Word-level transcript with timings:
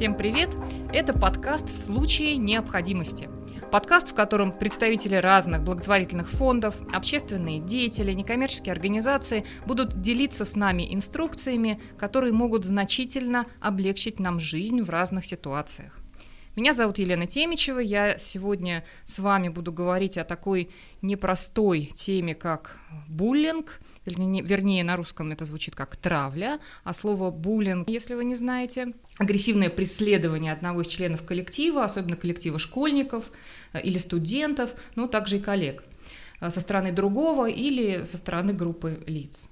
Всем 0.00 0.14
привет! 0.14 0.56
Это 0.94 1.12
подкаст 1.12 1.68
«В 1.68 1.76
случае 1.76 2.38
необходимости». 2.38 3.28
Подкаст, 3.70 4.08
в 4.08 4.14
котором 4.14 4.50
представители 4.50 5.16
разных 5.16 5.62
благотворительных 5.62 6.30
фондов, 6.30 6.74
общественные 6.90 7.60
деятели, 7.60 8.14
некоммерческие 8.14 8.72
организации 8.72 9.44
будут 9.66 10.00
делиться 10.00 10.46
с 10.46 10.56
нами 10.56 10.94
инструкциями, 10.94 11.82
которые 11.98 12.32
могут 12.32 12.64
значительно 12.64 13.44
облегчить 13.60 14.18
нам 14.20 14.40
жизнь 14.40 14.80
в 14.80 14.88
разных 14.88 15.26
ситуациях. 15.26 15.98
Меня 16.56 16.72
зовут 16.72 16.96
Елена 16.96 17.26
Темичева. 17.26 17.80
Я 17.80 18.16
сегодня 18.16 18.86
с 19.04 19.18
вами 19.18 19.50
буду 19.50 19.70
говорить 19.70 20.16
о 20.16 20.24
такой 20.24 20.70
непростой 21.02 21.92
теме, 21.94 22.34
как 22.34 22.78
буллинг– 23.06 23.82
вернее, 24.16 24.84
на 24.84 24.96
русском 24.96 25.32
это 25.32 25.44
звучит 25.44 25.74
как 25.74 25.96
травля, 25.96 26.60
а 26.84 26.92
слово 26.92 27.30
буллинг, 27.30 27.88
если 27.88 28.14
вы 28.14 28.24
не 28.24 28.34
знаете, 28.34 28.92
агрессивное 29.18 29.70
преследование 29.70 30.52
одного 30.52 30.82
из 30.82 30.86
членов 30.86 31.24
коллектива, 31.24 31.84
особенно 31.84 32.16
коллектива 32.16 32.58
школьников 32.58 33.30
э, 33.72 33.80
или 33.82 33.98
студентов, 33.98 34.70
но 34.96 35.06
также 35.06 35.36
и 35.36 35.40
коллег 35.40 35.82
э, 36.40 36.50
со 36.50 36.60
стороны 36.60 36.92
другого 36.92 37.48
или 37.48 38.04
со 38.04 38.16
стороны 38.16 38.52
группы 38.52 39.02
лиц. 39.06 39.48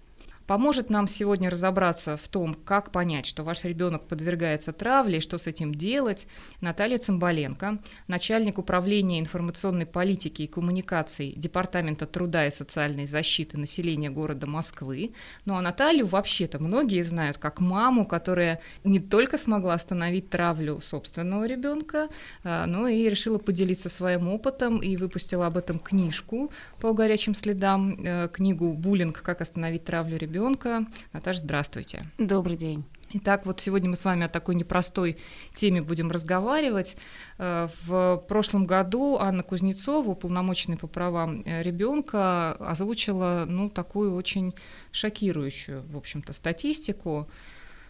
Поможет 0.48 0.88
нам 0.88 1.08
сегодня 1.08 1.50
разобраться 1.50 2.16
в 2.16 2.26
том, 2.26 2.54
как 2.54 2.90
понять, 2.90 3.26
что 3.26 3.42
ваш 3.42 3.64
ребенок 3.64 4.08
подвергается 4.08 4.72
травле 4.72 5.18
и 5.18 5.20
что 5.20 5.36
с 5.36 5.46
этим 5.46 5.74
делать, 5.74 6.26
Наталья 6.62 6.96
Цымбаленко, 6.96 7.78
начальник 8.06 8.56
управления 8.56 9.20
информационной 9.20 9.84
политики 9.84 10.40
и 10.42 10.46
коммуникаций 10.46 11.34
Департамента 11.36 12.06
труда 12.06 12.46
и 12.46 12.50
социальной 12.50 13.04
защиты 13.04 13.58
населения 13.58 14.08
города 14.08 14.46
Москвы. 14.46 15.12
Ну 15.44 15.54
а 15.54 15.60
Наталью 15.60 16.06
вообще-то 16.06 16.58
многие 16.58 17.02
знают 17.02 17.36
как 17.36 17.60
маму, 17.60 18.06
которая 18.06 18.62
не 18.84 19.00
только 19.00 19.36
смогла 19.36 19.74
остановить 19.74 20.30
травлю 20.30 20.80
собственного 20.80 21.46
ребенка, 21.46 22.08
а, 22.42 22.64
но 22.64 22.88
и 22.88 23.06
решила 23.10 23.36
поделиться 23.36 23.90
своим 23.90 24.28
опытом 24.28 24.78
и 24.78 24.96
выпустила 24.96 25.46
об 25.46 25.58
этом 25.58 25.78
книжку 25.78 26.50
по 26.80 26.94
горячим 26.94 27.34
следам, 27.34 28.02
э, 28.02 28.28
книгу 28.32 28.72
«Буллинг. 28.72 29.20
Как 29.20 29.42
остановить 29.42 29.84
травлю 29.84 30.16
ребенка» 30.16 30.37
ребенка. 30.38 30.86
Наташа, 31.12 31.40
здравствуйте. 31.40 32.00
Добрый 32.16 32.56
день. 32.56 32.84
Итак, 33.10 33.44
вот 33.44 33.60
сегодня 33.60 33.90
мы 33.90 33.96
с 33.96 34.04
вами 34.04 34.24
о 34.24 34.28
такой 34.28 34.54
непростой 34.54 35.16
теме 35.52 35.82
будем 35.82 36.12
разговаривать. 36.12 36.96
Э, 37.38 37.68
в 37.84 38.22
прошлом 38.28 38.64
году 38.64 39.16
Анна 39.18 39.42
Кузнецова, 39.42 40.10
уполномоченная 40.10 40.76
по 40.76 40.86
правам 40.86 41.42
э, 41.44 41.62
ребенка, 41.64 42.52
озвучила 42.52 43.46
ну, 43.48 43.68
такую 43.68 44.14
очень 44.14 44.54
шокирующую, 44.92 45.82
в 45.88 45.96
общем-то, 45.96 46.32
статистику 46.32 47.28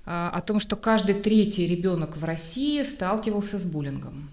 э, 0.07 0.11
о 0.11 0.41
том, 0.41 0.59
что 0.59 0.77
каждый 0.77 1.17
третий 1.17 1.67
ребенок 1.67 2.17
в 2.17 2.25
России 2.25 2.83
сталкивался 2.83 3.59
с 3.59 3.65
буллингом. 3.65 4.31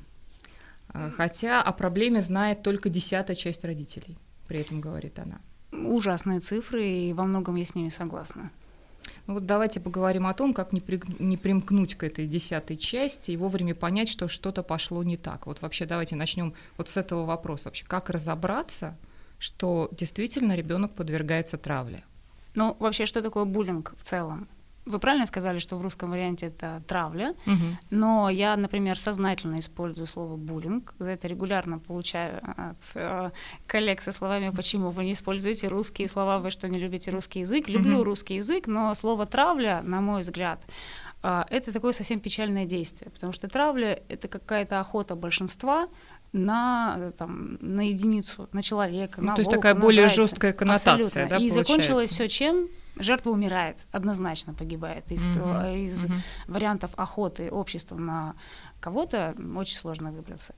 Хотя 1.17 1.61
о 1.61 1.73
проблеме 1.73 2.22
знает 2.22 2.63
только 2.63 2.88
десятая 2.88 3.35
часть 3.35 3.66
родителей, 3.66 4.17
при 4.47 4.61
этом 4.61 4.79
говорит 4.79 5.19
она 5.19 5.41
ужасные 5.84 6.40
цифры, 6.40 6.86
и 6.86 7.14
во 7.14 7.26
многом 7.26 7.56
я 7.56 7.66
с 7.66 7.76
ними 7.76 7.90
согласна. 7.90 8.52
Ну 9.28 9.36
вот 9.36 9.45
давайте 9.45 9.80
поговорим 9.80 10.28
о 10.28 10.34
том, 10.34 10.54
как 10.54 10.72
не, 10.72 10.81
при, 10.81 11.02
не 11.20 11.38
примкнуть 11.38 11.95
к 11.95 12.04
этой 12.04 12.28
десятой 12.28 12.78
части 12.78 13.31
и 13.31 13.38
вовремя 13.38 13.73
понять, 13.73 14.08
что 14.09 14.28
что-то 14.28 14.64
пошло 14.64 15.03
не 15.03 15.18
так. 15.18 15.48
Вот 15.48 15.62
вообще 15.62 15.86
давайте 15.86 16.16
начнем 16.16 16.53
вот 16.78 16.90
с 16.90 16.98
этого 16.98 17.26
вопроса. 17.26 17.70
Вообще, 17.70 17.86
как 17.86 18.09
разобраться, 18.09 18.96
что 19.40 19.90
действительно 19.92 20.56
ребенок 20.56 20.94
подвергается 20.94 21.58
травле? 21.58 22.03
Ну, 22.53 22.75
вообще, 22.80 23.06
что 23.06 23.22
такое 23.22 23.46
буллинг 23.46 23.94
в 23.97 24.03
целом? 24.03 24.47
Вы 24.85 25.00
правильно 25.00 25.25
сказали, 25.25 25.57
что 25.57 25.78
в 25.78 25.81
русском 25.81 26.12
варианте 26.12 26.47
это 26.47 26.84
травля, 26.88 27.34
угу. 27.47 27.78
но 27.90 28.29
я, 28.29 28.56
например, 28.56 29.00
сознательно 29.00 29.59
использую 29.59 30.06
слово 30.06 30.35
буллинг. 30.35 30.94
За 31.00 31.12
это 31.12 31.28
регулярно 31.28 31.79
получаю 31.79 32.40
от 32.44 32.78
э, 32.94 33.31
коллег 33.66 34.01
со 34.01 34.12
словами, 34.12 34.50
почему 34.50 34.91
вы 34.91 35.06
не 35.06 35.13
используете 35.13 35.69
русские 35.69 36.07
слова, 36.07 36.38
вы 36.38 36.51
что 36.51 36.69
не 36.69 36.78
любите 36.78 37.09
русский 37.09 37.40
язык. 37.40 37.68
Люблю 37.68 37.97
угу. 37.97 38.03
русский 38.03 38.35
язык, 38.35 38.68
но 38.68 38.94
слово 38.94 39.25
травля, 39.25 39.81
на 39.84 40.01
мой 40.01 40.22
взгляд, 40.22 40.63
э, 41.23 41.44
это 41.50 41.73
такое 41.73 41.94
совсем 41.94 42.19
печальное 42.19 42.66
действие, 42.66 43.09
потому 43.09 43.34
что 43.34 43.47
травля 43.47 44.03
это 44.07 44.28
какая-то 44.28 44.79
охота 44.79 45.16
большинства 45.16 45.88
на, 46.31 47.12
там, 47.17 47.57
на 47.62 47.88
единицу, 47.88 48.50
на 48.52 48.62
человека. 48.62 49.22
Ну, 49.22 49.28
на 49.28 49.35
то 49.35 49.40
есть 49.40 49.47
волка, 49.47 49.57
такая 49.69 49.75
более 49.75 50.07
зайца. 50.07 50.22
жесткая 50.22 50.53
коннотация, 50.53 50.94
Абсолютно. 51.06 51.22
да, 51.22 51.35
И 51.38 51.50
получается? 51.50 51.59
закончилось 51.59 52.09
все 52.12 52.28
чем? 52.28 52.67
Жертва 52.97 53.31
умирает, 53.31 53.78
однозначно 53.91 54.53
погибает. 54.53 55.11
Из, 55.11 55.38
угу, 55.38 55.50
из 55.75 56.06
угу. 56.06 56.13
вариантов 56.47 56.91
охоты 56.95 57.50
общества 57.50 57.95
на 57.95 58.35
кого-то 58.80 59.36
очень 59.56 59.78
сложно 59.78 60.12
выбраться. 60.12 60.53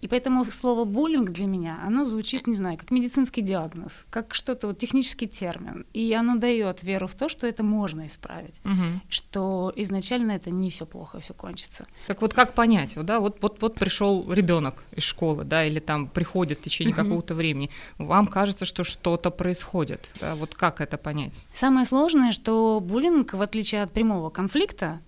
И 0.00 0.08
поэтому 0.08 0.44
слово 0.44 0.84
буллинг 0.84 1.30
для 1.30 1.46
меня, 1.46 1.80
оно 1.84 2.04
звучит, 2.04 2.46
не 2.46 2.54
знаю, 2.54 2.78
как 2.78 2.90
медицинский 2.90 3.42
диагноз, 3.42 4.06
как 4.10 4.34
что-то, 4.34 4.68
вот 4.68 4.78
технический 4.78 5.26
термин. 5.26 5.84
И 5.92 6.12
оно 6.12 6.36
дает 6.36 6.82
веру 6.82 7.06
в 7.06 7.14
то, 7.14 7.28
что 7.28 7.46
это 7.46 7.62
можно 7.62 8.06
исправить, 8.06 8.60
угу. 8.64 9.00
что 9.08 9.72
изначально 9.76 10.32
это 10.32 10.50
не 10.50 10.70
все 10.70 10.86
плохо, 10.86 11.18
все 11.20 11.34
кончится. 11.34 11.86
Так 12.06 12.22
вот 12.22 12.34
как 12.34 12.54
понять, 12.54 12.96
вот, 12.96 13.06
да, 13.06 13.20
вот, 13.20 13.38
вот, 13.42 13.60
вот 13.60 13.74
пришел 13.74 14.32
ребенок 14.32 14.84
из 14.92 15.02
школы, 15.02 15.44
да, 15.44 15.64
или 15.64 15.80
там 15.80 16.06
приходит 16.06 16.58
в 16.58 16.62
течение 16.62 16.94
угу. 16.94 17.02
какого-то 17.02 17.34
времени, 17.34 17.70
вам 17.98 18.26
кажется, 18.26 18.64
что 18.64 18.84
что-то 18.84 19.30
происходит, 19.30 20.12
да, 20.20 20.34
вот 20.36 20.54
как 20.54 20.80
это 20.80 20.98
понять? 20.98 21.46
Самое 21.52 21.84
сложное, 21.86 22.32
что 22.32 22.80
буллинг, 22.80 23.34
в 23.34 23.42
отличие 23.42 23.82
от 23.82 23.92
прямого 23.92 24.30
конфликта, 24.30 25.00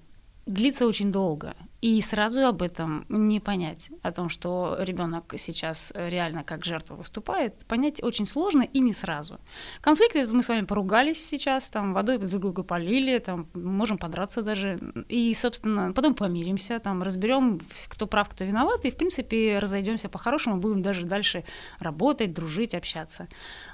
длится 0.46 0.86
очень 0.86 1.12
долго. 1.12 1.54
И 1.84 2.00
сразу 2.00 2.46
об 2.46 2.62
этом 2.62 3.04
не 3.10 3.40
понять, 3.40 3.90
о 4.00 4.10
том, 4.10 4.30
что 4.30 4.74
ребенок 4.80 5.34
сейчас 5.36 5.92
реально 5.94 6.42
как 6.42 6.64
жертва 6.64 6.94
выступает, 6.94 7.58
понять 7.66 8.02
очень 8.02 8.24
сложно 8.24 8.62
и 8.62 8.80
не 8.80 8.94
сразу. 8.94 9.38
Конфликты, 9.82 10.26
мы 10.28 10.42
с 10.42 10.48
вами 10.48 10.64
поругались 10.64 11.22
сейчас, 11.22 11.68
там 11.68 11.92
водой 11.92 12.16
друг 12.16 12.40
друга 12.40 12.62
полили, 12.62 13.18
там 13.18 13.50
можем 13.52 13.98
подраться 13.98 14.40
даже, 14.40 14.80
и, 15.10 15.34
собственно, 15.34 15.92
потом 15.92 16.14
помиримся, 16.14 16.78
там 16.78 17.02
разберем, 17.02 17.60
кто 17.88 18.06
прав, 18.06 18.30
кто 18.30 18.44
виноват, 18.44 18.86
и, 18.86 18.90
в 18.90 18.96
принципе, 18.96 19.58
разойдемся 19.58 20.08
по-хорошему, 20.08 20.56
будем 20.56 20.80
даже 20.80 21.04
дальше 21.04 21.44
работать, 21.80 22.32
дружить, 22.32 22.74
общаться. 22.74 23.28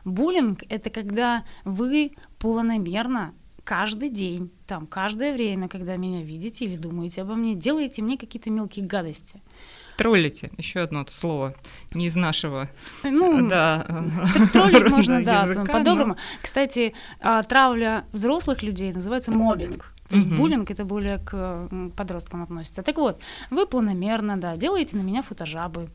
Буллинг— 0.04 0.64
это 0.68 0.90
когда 0.90 1.44
вы 1.64 2.16
планомерно 2.40 3.34
каждый 3.64 4.08
день, 4.08 4.50
там, 4.66 4.86
каждое 4.86 5.32
время, 5.32 5.68
когда 5.68 5.96
меня 5.96 6.22
видите 6.22 6.64
или 6.64 6.76
думаете 6.76 7.22
обо 7.22 7.34
мне, 7.34 7.54
делаете 7.54 8.02
мне 8.02 8.16
какие-то 8.16 8.50
мелкие 8.50 8.86
гадости. 8.86 9.42
Троллите, 9.96 10.50
еще 10.56 10.80
одно 10.80 11.04
слово, 11.06 11.54
не 11.92 12.06
из 12.06 12.16
нашего. 12.16 12.70
Ну, 13.02 13.48
да. 13.48 13.86
Троллить 14.52 14.90
можно, 14.90 15.22
да, 15.22 15.64
по-доброму. 15.70 16.16
Кстати, 16.40 16.94
а, 17.20 17.42
травля 17.42 18.04
взрослых 18.12 18.62
людей 18.62 18.92
называется 18.92 19.30
мобинг. 19.30 19.92
То 20.10 20.16
есть 20.16 20.26
угу. 20.26 20.36
буллинг 20.36 20.70
это 20.72 20.84
более 20.84 21.18
к 21.18 21.68
подросткам 21.96 22.42
относится. 22.42 22.82
Так 22.82 22.96
вот, 22.96 23.22
вы 23.50 23.64
планомерно, 23.64 24.36
да, 24.36 24.56
делаете 24.56 24.96
на 24.96 25.02
меня 25.02 25.22
фотожабы, 25.22 25.88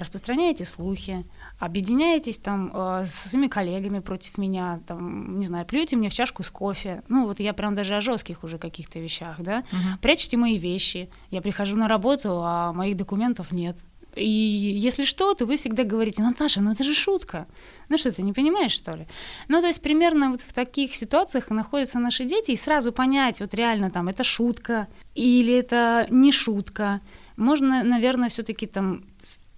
распространяете 0.00 0.64
слухи, 0.64 1.24
объединяетесь 1.58 2.38
там 2.38 2.70
э, 2.74 3.04
с 3.04 3.30
своими 3.30 3.48
коллегами 3.48 4.00
против 4.00 4.38
меня, 4.38 4.80
там, 4.86 5.38
не 5.38 5.44
знаю, 5.44 5.66
плюете 5.66 5.96
мне 5.96 6.08
в 6.08 6.14
чашку 6.14 6.42
с 6.42 6.50
кофе. 6.50 7.02
Ну, 7.08 7.26
вот 7.26 7.40
я 7.40 7.52
прям 7.52 7.74
даже 7.74 7.96
о 7.96 8.00
жестких 8.00 8.44
уже 8.44 8.58
каких-то 8.58 8.98
вещах, 8.98 9.36
да. 9.40 9.64
Угу. 9.72 9.98
Прячете 10.02 10.36
мои 10.36 10.58
вещи. 10.58 11.08
Я 11.30 11.40
прихожу 11.40 11.76
на 11.76 11.88
работу, 11.88 12.40
а 12.42 12.72
моих 12.72 12.96
документов 12.96 13.52
нет. 13.52 13.76
И 14.16 14.28
если 14.28 15.04
что, 15.04 15.34
то 15.34 15.44
вы 15.44 15.56
всегда 15.56 15.82
говорите, 15.82 16.22
Наташа, 16.22 16.60
ну 16.60 16.72
это 16.72 16.84
же 16.84 16.94
шутка. 16.94 17.46
Ну 17.88 17.98
что, 17.98 18.12
ты 18.12 18.22
не 18.22 18.32
понимаешь, 18.32 18.72
что 18.72 18.92
ли? 18.92 19.06
Ну, 19.48 19.60
то 19.60 19.66
есть 19.66 19.82
примерно 19.82 20.30
вот 20.30 20.40
в 20.40 20.52
таких 20.52 20.94
ситуациях 20.94 21.50
находятся 21.50 21.98
наши 21.98 22.24
дети, 22.24 22.52
и 22.52 22.56
сразу 22.56 22.92
понять, 22.92 23.40
вот 23.40 23.54
реально 23.54 23.90
там, 23.90 24.08
это 24.08 24.22
шутка 24.22 24.88
или 25.14 25.52
это 25.54 26.06
не 26.10 26.30
шутка. 26.32 27.00
Можно, 27.36 27.82
наверное, 27.82 28.28
все-таки 28.28 28.66
там 28.66 29.04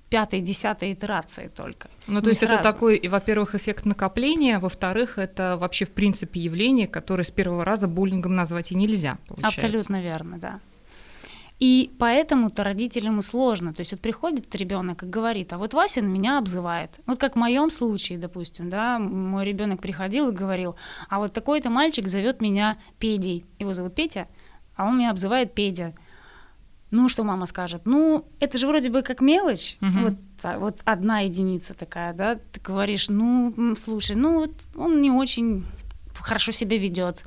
пятой, 0.08 0.40
десятой 0.40 0.92
итерации 0.92 1.48
только. 1.48 1.88
Ну, 2.06 2.22
то 2.22 2.28
есть 2.28 2.40
сразу. 2.40 2.54
это 2.54 2.62
такой, 2.62 3.00
во-первых, 3.08 3.54
эффект 3.54 3.84
накопления, 3.84 4.58
во-вторых, 4.58 5.18
это 5.18 5.56
вообще, 5.56 5.84
в 5.84 5.90
принципе, 5.90 6.40
явление, 6.40 6.86
которое 6.86 7.24
с 7.24 7.30
первого 7.30 7.64
раза 7.64 7.88
буллингом 7.88 8.36
назвать 8.36 8.72
и 8.72 8.74
нельзя, 8.74 9.18
получается. 9.26 9.66
Абсолютно 9.66 10.00
верно, 10.00 10.38
да. 10.38 10.60
И 11.58 11.90
поэтому-то 11.98 12.64
родителям 12.64 13.18
и 13.20 13.22
сложно. 13.22 13.72
То 13.72 13.80
есть 13.80 13.92
вот 13.92 14.00
приходит 14.00 14.54
ребенок 14.54 15.02
и 15.02 15.06
говорит, 15.06 15.54
а 15.54 15.58
вот 15.58 15.72
Васин 15.72 16.06
меня 16.06 16.38
обзывает. 16.38 16.90
Вот 17.06 17.18
как 17.18 17.34
в 17.34 17.38
моем 17.38 17.70
случае, 17.70 18.18
допустим, 18.18 18.68
да, 18.68 18.98
мой 18.98 19.44
ребенок 19.44 19.80
приходил 19.80 20.28
и 20.28 20.34
говорил, 20.34 20.76
а 21.08 21.18
вот 21.18 21.32
такой-то 21.32 21.70
мальчик 21.70 22.08
зовет 22.08 22.42
меня 22.42 22.76
Педей. 22.98 23.46
Его 23.58 23.72
зовут 23.72 23.94
Петя, 23.94 24.28
а 24.76 24.86
он 24.86 24.98
меня 24.98 25.10
обзывает 25.10 25.54
Педя. 25.54 25.94
Ну, 26.90 27.08
что 27.08 27.24
мама 27.24 27.46
скажет? 27.46 27.82
Ну, 27.84 28.26
это 28.38 28.58
же 28.58 28.68
вроде 28.68 28.90
бы 28.90 29.02
как 29.02 29.20
мелочь, 29.20 29.76
угу. 29.80 29.98
вот, 30.00 30.14
вот 30.58 30.80
одна 30.84 31.20
единица 31.20 31.74
такая, 31.74 32.12
да, 32.12 32.36
ты 32.36 32.60
говоришь, 32.60 33.08
ну, 33.08 33.74
слушай, 33.76 34.14
ну, 34.14 34.40
вот 34.40 34.52
он 34.76 35.00
не 35.00 35.10
очень 35.10 35.64
хорошо 36.14 36.52
себя 36.52 36.78
ведет, 36.78 37.24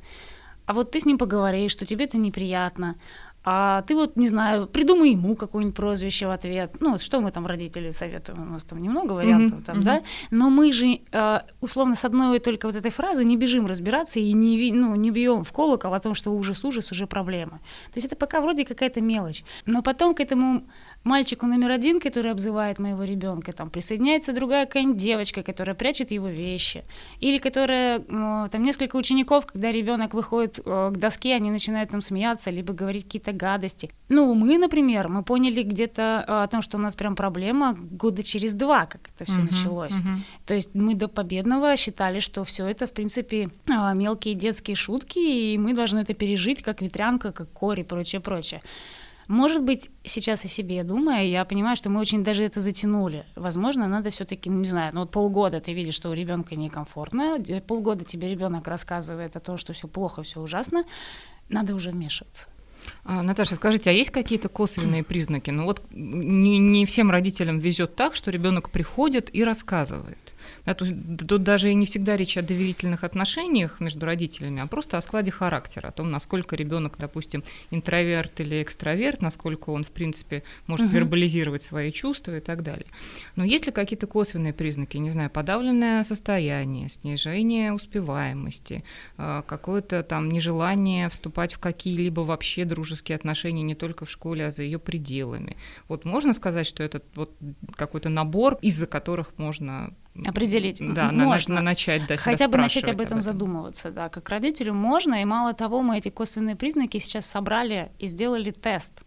а 0.66 0.72
вот 0.72 0.92
ты 0.92 1.00
с 1.00 1.04
ним 1.04 1.18
поговоришь, 1.18 1.72
что 1.72 1.84
тебе 1.84 2.04
это 2.06 2.16
неприятно, 2.16 2.96
а 3.42 3.82
ты 3.82 3.94
вот, 3.94 4.16
не 4.16 4.28
знаю, 4.28 4.66
придумай 4.66 5.12
ему 5.12 5.34
какое-нибудь 5.34 5.74
прозвище 5.74 6.26
в 6.26 6.30
ответ. 6.30 6.76
Ну, 6.80 6.92
вот 6.92 7.02
что 7.02 7.20
мы 7.20 7.32
там 7.32 7.46
родители 7.46 7.90
советуем, 7.90 8.42
у 8.42 8.52
нас 8.52 8.64
там 8.64 8.82
немного 8.82 9.12
вариантов 9.12 9.60
mm-hmm. 9.60 9.64
там, 9.64 9.78
mm-hmm. 9.78 9.82
да, 9.82 10.02
но 10.30 10.50
мы 10.50 10.72
же 10.72 11.00
э, 11.10 11.40
условно 11.60 11.94
с 11.94 12.04
одной 12.04 12.38
только 12.38 12.66
вот 12.66 12.76
этой 12.76 12.90
фразы 12.90 13.24
не 13.24 13.36
бежим 13.36 13.66
разбираться 13.66 14.20
и 14.20 14.32
не, 14.32 14.72
ну, 14.72 14.94
не 14.94 15.10
бьем 15.10 15.42
в 15.42 15.52
колокол 15.52 15.94
о 15.94 16.00
том, 16.00 16.14
что 16.14 16.32
ужас-ужас 16.32 16.92
уже 16.92 17.06
проблема. 17.06 17.60
То 17.86 17.96
есть 17.96 18.06
это 18.06 18.16
пока 18.16 18.40
вроде 18.40 18.64
какая-то 18.64 19.00
мелочь, 19.00 19.42
но 19.64 19.82
потом 19.82 20.14
к 20.14 20.20
этому 20.20 20.64
мальчику 21.04 21.46
номер 21.46 21.70
один, 21.70 22.00
который 22.00 22.30
обзывает 22.30 22.78
моего 22.78 23.04
ребенка, 23.04 23.52
там 23.52 23.70
присоединяется 23.70 24.32
другая 24.32 24.66
какая-нибудь 24.66 24.96
девочка, 24.96 25.42
которая 25.42 25.74
прячет 25.74 26.10
его 26.10 26.28
вещи, 26.28 26.84
или 27.20 27.38
которая, 27.38 28.00
там 28.00 28.62
несколько 28.62 28.96
учеников, 28.96 29.46
когда 29.46 29.72
ребенок 29.72 30.14
выходит 30.14 30.60
э, 30.64 30.90
к 30.94 30.98
доске, 30.98 31.34
они 31.34 31.50
начинают 31.50 31.90
там 31.90 32.02
смеяться, 32.02 32.50
либо 32.50 32.72
говорить 32.72 33.04
какие-то 33.04 33.32
гадости. 33.32 33.90
Ну, 34.08 34.34
мы, 34.34 34.58
например, 34.58 35.08
мы 35.08 35.22
поняли 35.22 35.62
где-то 35.62 36.24
э, 36.26 36.42
о 36.44 36.46
том, 36.48 36.62
что 36.62 36.76
у 36.76 36.80
нас 36.80 36.94
прям 36.94 37.16
проблема 37.16 37.72
года 37.72 38.22
через 38.22 38.52
два, 38.52 38.86
как 38.86 39.00
это 39.14 39.24
все 39.24 39.40
uh-huh, 39.40 39.50
началось. 39.50 39.92
Uh-huh. 39.92 40.18
То 40.46 40.54
есть 40.54 40.74
мы 40.74 40.94
до 40.94 41.08
победного 41.08 41.76
считали, 41.76 42.20
что 42.20 42.44
все 42.44 42.66
это, 42.66 42.86
в 42.86 42.92
принципе, 42.92 43.48
э, 43.68 43.94
мелкие 43.94 44.34
детские 44.34 44.76
шутки, 44.76 45.18
и 45.18 45.58
мы 45.58 45.74
должны 45.74 46.00
это 46.00 46.14
пережить, 46.14 46.62
как 46.62 46.82
ветрянка, 46.82 47.32
как 47.32 47.50
кори, 47.52 47.82
прочее, 47.82 48.20
прочее. 48.20 48.60
Может 49.30 49.62
быть, 49.62 49.90
сейчас 50.02 50.44
о 50.44 50.48
себе 50.48 50.82
думая, 50.82 51.24
я 51.24 51.44
понимаю, 51.44 51.76
что 51.76 51.88
мы 51.88 52.00
очень 52.00 52.24
даже 52.24 52.42
это 52.42 52.60
затянули. 52.60 53.24
Возможно, 53.36 53.86
надо 53.86 54.10
все-таки, 54.10 54.50
ну, 54.50 54.58
не 54.58 54.66
знаю, 54.66 54.92
ну 54.92 55.00
вот 55.02 55.12
полгода 55.12 55.60
ты 55.60 55.72
видишь, 55.72 55.94
что 55.94 56.10
у 56.10 56.14
ребенка 56.14 56.56
некомфортно, 56.56 57.38
полгода 57.64 58.04
тебе 58.04 58.28
ребенок 58.28 58.66
рассказывает 58.66 59.36
о 59.36 59.40
том, 59.40 59.56
что 59.56 59.72
все 59.72 59.86
плохо, 59.86 60.24
все 60.24 60.40
ужасно, 60.40 60.82
надо 61.48 61.76
уже 61.76 61.92
вмешиваться. 61.92 62.48
А, 63.04 63.22
Наташа, 63.22 63.54
скажите, 63.54 63.90
а 63.90 63.92
есть 63.92 64.10
какие-то 64.10 64.48
косвенные 64.48 65.04
признаки? 65.04 65.50
Ну 65.50 65.64
вот 65.64 65.80
не, 65.92 66.58
не 66.58 66.84
всем 66.84 67.12
родителям 67.12 67.60
везет 67.60 67.94
так, 67.94 68.16
что 68.16 68.32
ребенок 68.32 68.70
приходит 68.70 69.32
и 69.32 69.44
рассказывает. 69.44 70.34
Да, 70.64 70.74
тут, 70.74 70.88
тут 71.26 71.42
даже 71.42 71.70
и 71.70 71.74
не 71.74 71.86
всегда 71.86 72.16
речь 72.16 72.36
о 72.36 72.42
доверительных 72.42 73.04
отношениях 73.04 73.80
между 73.80 74.06
родителями, 74.06 74.62
а 74.62 74.66
просто 74.66 74.96
о 74.96 75.00
складе 75.00 75.30
характера, 75.30 75.88
о 75.88 75.92
том, 75.92 76.10
насколько 76.10 76.56
ребенок, 76.56 76.96
допустим, 76.98 77.42
интроверт 77.70 78.40
или 78.40 78.62
экстраверт, 78.62 79.22
насколько 79.22 79.70
он, 79.70 79.84
в 79.84 79.90
принципе, 79.90 80.42
может 80.66 80.86
угу. 80.86 80.96
вербализировать 80.96 81.62
свои 81.62 81.92
чувства 81.92 82.36
и 82.36 82.40
так 82.40 82.62
далее. 82.62 82.86
Но 83.36 83.44
есть 83.44 83.66
ли 83.66 83.72
какие-то 83.72 84.06
косвенные 84.06 84.52
признаки, 84.52 84.96
не 84.96 85.10
знаю, 85.10 85.30
подавленное 85.30 86.04
состояние, 86.04 86.88
снижение 86.88 87.72
успеваемости, 87.72 88.84
а, 89.16 89.42
какое-то 89.42 90.02
там 90.02 90.30
нежелание 90.30 91.08
вступать 91.08 91.54
в 91.54 91.58
какие-либо 91.58 92.20
вообще 92.20 92.64
дружеские 92.64 93.16
отношения 93.16 93.62
не 93.62 93.74
только 93.74 94.04
в 94.04 94.10
школе, 94.10 94.46
а 94.46 94.50
за 94.50 94.62
ее 94.62 94.78
пределами. 94.78 95.56
Вот 95.88 96.04
можно 96.04 96.32
сказать, 96.32 96.66
что 96.66 96.82
это 96.82 97.02
вот 97.14 97.36
какой-то 97.74 98.08
набор, 98.08 98.58
из-за 98.62 98.86
которых 98.86 99.38
можно 99.38 99.94
определить. 100.26 100.78
Да, 100.80 101.12
можно. 101.12 101.56
На, 101.56 101.60
начать 101.60 102.06
да, 102.06 102.16
Хотя 102.16 102.48
бы 102.48 102.58
начать 102.58 102.84
об 102.84 102.90
этом, 102.90 103.00
об 103.00 103.06
этом 103.06 103.20
задумываться, 103.20 103.90
да. 103.90 104.08
Как 104.08 104.28
родителю 104.28 104.74
можно, 104.74 105.22
и 105.22 105.24
мало 105.24 105.52
того, 105.52 105.82
мы 105.82 105.98
эти 105.98 106.08
косвенные 106.08 106.56
признаки 106.56 106.98
сейчас 106.98 107.26
собрали 107.26 107.92
и 107.98 108.06
сделали 108.06 108.50
тест. 108.50 109.02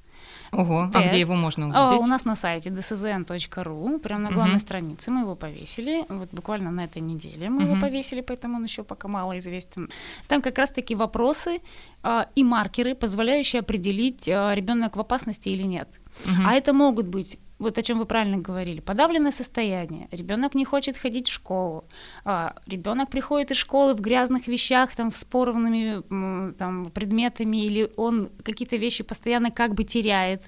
Ого, 0.52 0.90
тест. 0.92 0.96
а 0.96 1.08
где 1.08 1.20
его 1.20 1.36
можно 1.36 1.66
увидеть? 1.66 1.82
А, 1.82 1.98
у 1.98 2.08
нас 2.08 2.26
на 2.26 2.36
сайте 2.36 2.70
dczn.ru, 2.70 4.00
прямо 4.00 4.22
на 4.22 4.32
главной 4.32 4.56
угу. 4.56 4.62
странице 4.62 5.12
мы 5.12 5.22
его 5.22 5.36
повесили. 5.36 6.06
Вот 6.10 6.30
буквально 6.32 6.72
на 6.72 6.86
этой 6.86 7.02
неделе 7.02 7.50
мы 7.50 7.64
угу. 7.64 7.72
его 7.72 7.82
повесили, 7.82 8.22
поэтому 8.22 8.58
он 8.58 8.64
еще 8.64 8.84
пока 8.84 9.08
мало 9.08 9.38
известен. 9.40 9.90
Там 10.28 10.42
как 10.42 10.58
раз-таки 10.58 10.96
вопросы 10.96 11.60
а, 12.04 12.28
и 12.36 12.44
маркеры, 12.44 12.96
позволяющие 12.96 13.60
определить, 13.60 14.30
а, 14.30 14.54
ребенок 14.54 14.96
в 14.96 15.00
опасности 15.00 15.50
или 15.50 15.64
нет. 15.64 15.90
Угу. 16.26 16.44
А 16.46 16.54
это 16.54 16.74
могут 16.74 17.08
быть 17.08 17.40
вот 17.64 17.78
о 17.78 17.82
чем 17.82 17.98
вы 17.98 18.06
правильно 18.06 18.38
говорили, 18.38 18.80
подавленное 18.80 19.32
состояние, 19.32 20.08
ребенок 20.12 20.54
не 20.54 20.66
хочет 20.66 20.98
ходить 20.98 21.28
в 21.28 21.32
школу, 21.32 21.86
а, 22.26 22.56
ребенок 22.68 23.10
приходит 23.10 23.52
из 23.52 23.58
школы 23.58 23.96
в 23.96 24.02
грязных 24.02 24.48
вещах, 24.48 24.96
там, 24.96 25.12
с 25.12 25.26
порванными 25.26 26.54
там, 26.54 26.92
предметами, 26.92 27.66
или 27.66 27.92
он 27.98 28.30
какие-то 28.44 28.76
вещи 28.76 29.04
постоянно 29.04 29.50
как 29.52 29.74
бы 29.74 29.84
теряет 29.84 30.44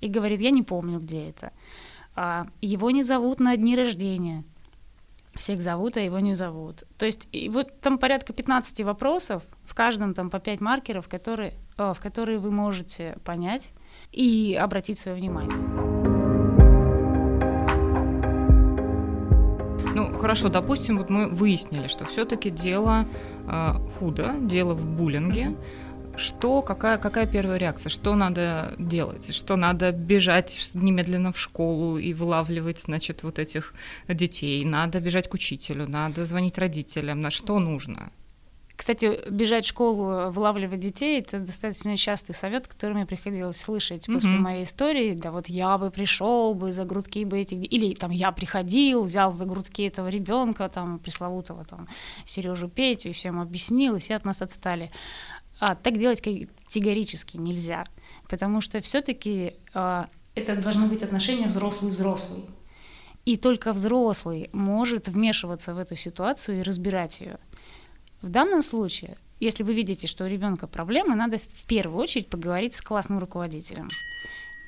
и 0.00 0.08
говорит, 0.08 0.40
я 0.40 0.50
не 0.50 0.62
помню, 0.62 1.00
где 1.00 1.28
это. 1.30 1.52
А, 2.14 2.46
его 2.60 2.90
не 2.90 3.02
зовут 3.02 3.40
на 3.40 3.56
дни 3.56 3.76
рождения, 3.76 4.44
всех 5.34 5.60
зовут, 5.60 5.96
а 5.96 6.00
его 6.00 6.18
не 6.18 6.34
зовут. 6.34 6.84
То 6.98 7.06
есть 7.06 7.28
и 7.32 7.48
вот 7.48 7.80
там 7.80 7.98
порядка 7.98 8.32
15 8.32 8.80
вопросов, 8.82 9.44
в 9.64 9.74
каждом 9.74 10.14
там 10.14 10.30
по 10.30 10.38
5 10.38 10.60
маркеров, 10.60 11.08
которые, 11.08 11.54
в 11.76 11.96
которые 12.00 12.38
вы 12.38 12.50
можете 12.50 13.18
понять 13.24 13.70
и 14.12 14.58
обратить 14.60 14.98
свое 14.98 15.16
внимание. 15.16 15.97
Хорошо, 20.18 20.48
допустим, 20.48 20.98
вот 20.98 21.10
мы 21.10 21.28
выяснили, 21.28 21.88
что 21.88 22.04
все-таки 22.04 22.50
дело 22.50 23.06
э, 23.46 23.72
худо, 23.98 24.34
дело 24.40 24.74
в 24.74 24.84
буллинге. 24.84 25.56
Что, 26.16 26.62
какая, 26.62 26.98
какая 26.98 27.26
первая 27.26 27.58
реакция? 27.58 27.90
Что 27.90 28.16
надо 28.16 28.74
делать? 28.78 29.32
Что 29.34 29.54
надо 29.54 29.92
бежать 29.92 30.70
немедленно 30.74 31.30
в 31.32 31.38
школу 31.38 31.96
и 31.96 32.12
вылавливать, 32.12 32.80
значит, 32.80 33.22
вот 33.22 33.38
этих 33.38 33.72
детей? 34.08 34.64
Надо 34.64 35.00
бежать 35.00 35.28
к 35.28 35.34
учителю, 35.34 35.88
надо 35.88 36.24
звонить 36.24 36.58
родителям. 36.58 37.20
На 37.20 37.30
что 37.30 37.60
нужно? 37.60 38.10
Кстати, 38.78 39.28
бежать 39.28 39.64
в 39.64 39.68
школу, 39.68 40.30
вылавливать 40.30 40.78
детей— 40.78 41.18
это 41.20 41.40
достаточно 41.40 41.96
частый 41.96 42.32
совет, 42.32 42.68
который 42.68 42.92
мне 42.92 43.06
приходилось 43.06 43.60
слышать 43.60 44.06
mm-hmm. 44.06 44.14
после 44.14 44.30
моей 44.30 44.62
истории. 44.62 45.14
Да 45.14 45.32
вот 45.32 45.48
я 45.48 45.76
бы 45.78 45.90
пришел 45.90 46.54
бы 46.54 46.72
за 46.72 46.84
грудки 46.84 47.24
бы 47.24 47.40
этих... 47.40 47.72
Или 47.72 47.92
там 47.94 48.12
я 48.12 48.30
приходил, 48.30 49.02
взял 49.02 49.32
за 49.32 49.46
грудки 49.46 49.82
этого 49.82 50.06
ребенка, 50.06 50.68
там, 50.68 51.00
пресловутого 51.00 51.64
там 51.64 51.88
Сережу 52.24 52.68
Петю, 52.68 53.08
и 53.08 53.12
всем 53.12 53.40
объяснил, 53.40 53.96
и 53.96 53.98
все 53.98 54.14
от 54.14 54.24
нас 54.24 54.42
отстали. 54.42 54.92
А 55.58 55.74
так 55.74 55.98
делать 55.98 56.20
категорически 56.20 57.36
нельзя, 57.36 57.84
потому 58.28 58.60
что 58.60 58.80
все 58.80 59.02
таки 59.02 59.54
а, 59.74 60.06
это 60.36 60.54
должны 60.54 60.86
быть 60.86 61.02
отношения 61.02 61.48
взрослый-взрослый. 61.48 62.44
И 63.24 63.36
только 63.36 63.72
взрослый 63.72 64.50
может 64.52 65.08
вмешиваться 65.08 65.74
в 65.74 65.78
эту 65.78 65.96
ситуацию 65.96 66.60
и 66.60 66.62
разбирать 66.62 67.20
ее. 67.20 67.38
В 68.22 68.28
данном 68.28 68.62
случае, 68.62 69.16
если 69.38 69.62
вы 69.62 69.74
видите, 69.74 70.06
что 70.06 70.24
у 70.24 70.26
ребенка 70.26 70.66
проблемы, 70.66 71.14
надо 71.14 71.38
в 71.38 71.64
первую 71.66 72.02
очередь 72.02 72.28
поговорить 72.28 72.74
с 72.74 72.82
классным 72.82 73.18
руководителем. 73.20 73.88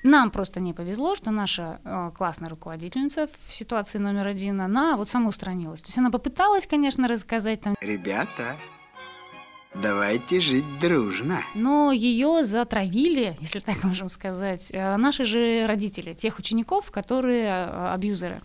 Нам 0.03 0.31
просто 0.31 0.61
не 0.61 0.73
повезло, 0.73 1.15
что 1.15 1.31
наша 1.31 1.81
э, 1.85 2.11
классная 2.17 2.49
руководительница 2.49 3.29
в 3.47 3.53
ситуации 3.53 3.99
номер 3.99 4.29
один, 4.29 4.61
она 4.61 4.97
вот 4.97 5.09
самоустранилась. 5.09 5.83
То 5.83 5.89
есть 5.89 5.99
она 5.99 6.11
попыталась, 6.11 6.67
конечно, 6.67 7.07
рассказать 7.07 7.61
там... 7.61 7.75
Ребята, 7.83 8.57
давайте 9.75 10.41
жить 10.41 10.65
дружно. 10.81 11.41
Но 11.55 11.93
ее 11.93 12.45
затравили, 12.45 13.37
если 13.41 13.59
так 13.59 13.83
можем 13.85 14.09
сказать, 14.09 14.71
э, 14.73 14.97
наши 14.97 15.25
же 15.25 15.67
родители, 15.67 16.15
тех 16.15 16.39
учеников, 16.39 16.91
которые 16.91 17.47
э, 17.47 17.93
абьюзеры. 17.93 18.41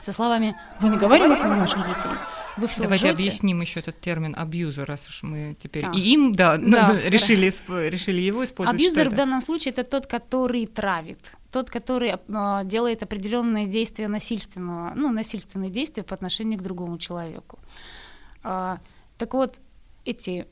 Со 0.00 0.10
словами 0.10 0.56
«Вы 0.80 0.88
не 0.88 0.96
говорили 0.96 1.34
это 1.36 1.48
на 1.48 1.56
наших 1.56 1.86
детей?» 1.86 2.16
Вы 2.56 2.66
все 2.66 2.82
Давайте 2.82 3.06
лжете? 3.06 3.22
объясним 3.22 3.60
еще 3.60 3.80
этот 3.80 4.00
термин 4.00 4.34
абьюзер, 4.36 4.84
раз 4.84 5.08
уж 5.08 5.22
мы 5.22 5.56
теперь 5.58 5.86
а. 5.86 5.92
и 5.92 6.00
им, 6.00 6.32
да, 6.34 6.58
да 6.58 6.98
решили, 7.04 7.50
решили 7.88 8.20
его 8.20 8.44
использовать. 8.44 8.80
Абьюзер 8.80 9.10
в 9.10 9.14
данном 9.14 9.40
случае 9.40 9.72
это 9.72 9.84
тот, 9.84 10.06
который 10.06 10.66
травит, 10.66 11.18
тот, 11.50 11.70
который 11.70 12.10
э, 12.10 12.60
делает 12.64 13.02
определенные 13.02 13.66
действия 13.66 14.08
насильственного, 14.08 14.92
ну, 14.94 15.10
насильственные 15.10 15.70
действия 15.70 16.02
по 16.02 16.14
отношению 16.14 16.58
к 16.58 16.62
другому 16.62 16.98
человеку. 16.98 17.58
Э, 18.44 18.76
так 19.16 19.34
вот, 19.34 19.58
эти 20.04 20.46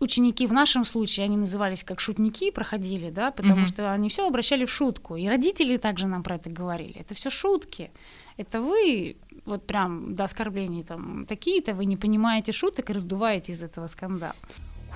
ученики 0.00 0.46
в 0.46 0.52
нашем 0.52 0.84
случае, 0.84 1.24
они 1.24 1.36
назывались 1.36 1.84
как 1.84 2.00
шутники, 2.00 2.50
проходили, 2.50 3.10
да, 3.10 3.30
потому 3.30 3.62
mm-hmm. 3.62 3.66
что 3.66 3.92
они 3.92 4.08
все 4.08 4.26
обращали 4.26 4.64
в 4.64 4.70
шутку. 4.70 5.16
И 5.16 5.28
родители 5.28 5.76
также 5.76 6.06
нам 6.06 6.22
про 6.22 6.36
это 6.36 6.50
говорили. 6.50 6.96
Это 7.00 7.14
все 7.14 7.30
шутки. 7.30 7.90
Это 8.36 8.60
вы 8.60 9.16
вот 9.44 9.66
прям 9.66 10.14
до 10.14 10.24
оскорблений 10.24 10.84
там 10.84 11.26
такие-то, 11.26 11.74
вы 11.74 11.84
не 11.84 11.96
понимаете 11.96 12.52
шуток 12.52 12.90
и 12.90 12.92
раздуваете 12.92 13.52
из 13.52 13.62
этого 13.62 13.86
скандал. 13.86 14.32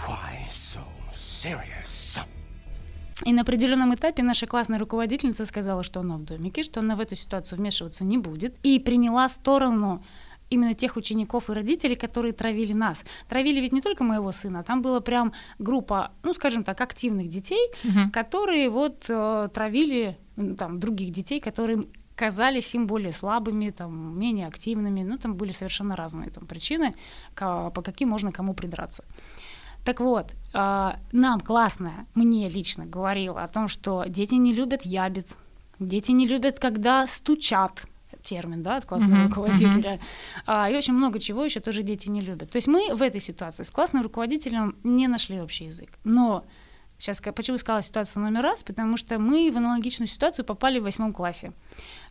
So 0.07 0.81
и 3.25 3.33
на 3.33 3.43
определенном 3.43 3.95
этапе 3.95 4.23
наша 4.23 4.47
классная 4.47 4.79
руководительница 4.79 5.45
сказала, 5.45 5.83
что 5.83 6.01
она 6.01 6.17
в 6.17 6.25
домике, 6.25 6.63
что 6.63 6.81
она 6.81 6.95
в 6.95 7.01
эту 7.01 7.17
ситуацию 7.17 7.59
вмешиваться 7.59 8.05
не 8.05 8.17
будет, 8.17 8.55
и 8.63 8.79
приняла 8.79 9.29
сторону 9.29 10.05
именно 10.51 10.73
тех 10.75 10.97
учеников 10.97 11.51
и 11.51 11.53
родителей, 11.53 11.97
которые 11.97 12.33
травили 12.33 12.73
нас. 12.73 13.05
Травили 13.29 13.61
ведь 13.61 13.73
не 13.73 13.83
только 13.83 14.05
моего 14.05 14.33
сына, 14.33 14.63
там 14.63 14.83
была 14.83 15.01
прям 15.01 15.33
группа, 15.59 16.13
ну, 16.23 16.33
скажем 16.33 16.65
так, 16.65 16.81
активных 16.81 17.29
детей, 17.29 17.71
угу. 17.85 18.11
которые 18.13 18.71
вот 18.71 19.05
э, 19.09 19.49
травили 19.53 20.17
там 20.57 20.79
других 20.79 21.13
детей, 21.13 21.41
которые 21.41 21.87
казались 22.19 22.75
им 22.75 22.87
более 22.87 23.13
слабыми, 23.13 23.71
там, 23.71 24.19
менее 24.19 24.49
активными. 24.49 25.05
Ну, 25.05 25.19
там 25.19 25.35
были 25.35 25.53
совершенно 25.53 25.95
разные 25.97 26.31
там, 26.31 26.47
причины, 26.47 26.95
по 27.35 27.83
каким 27.85 28.09
можно 28.09 28.33
кому 28.33 28.55
придраться. 28.55 29.05
Так 29.85 30.01
вот, 30.01 30.33
э, 30.53 30.91
нам 31.13 31.41
классная, 31.41 32.07
мне 32.15 32.49
лично 32.49 32.87
говорила 32.87 33.45
о 33.45 33.49
том, 33.49 33.69
что 33.69 34.05
дети 34.09 34.35
не 34.35 34.53
любят 34.53 34.85
ябед, 34.85 35.29
дети 35.79 36.13
не 36.13 36.27
любят, 36.27 36.59
когда 36.59 37.07
стучат, 37.07 37.85
термин, 38.23 38.63
да, 38.63 38.77
от 38.77 38.85
классного 38.85 39.21
uh-huh, 39.21 39.29
руководителя. 39.29 39.95
Uh-huh. 39.95 40.43
А, 40.47 40.71
и 40.71 40.77
очень 40.77 40.95
много 40.95 41.21
чего 41.21 41.45
еще 41.45 41.61
тоже 41.61 41.83
дети 41.83 42.11
не 42.11 42.21
любят. 42.21 42.51
То 42.51 42.57
есть 42.57 42.69
мы 42.69 42.95
в 42.95 43.03
этой 43.03 43.21
ситуации 43.21 43.63
с 43.63 43.71
классным 43.71 44.03
руководителем 44.03 44.75
не 44.85 45.09
нашли 45.09 45.41
общий 45.41 45.67
язык. 45.67 45.91
Но 46.05 46.45
Сейчас 46.99 47.21
почему 47.21 47.59
сказала 47.59 47.81
ситуацию 47.81 48.25
номер 48.25 48.43
раз, 48.43 48.65
потому 48.65 48.97
что 48.97 49.19
мы 49.21 49.51
в 49.53 49.57
аналогичную 49.57 50.09
ситуацию 50.09 50.45
попали 50.45 50.81
в 50.81 50.83
восьмом 50.83 51.13
классе. 51.13 51.53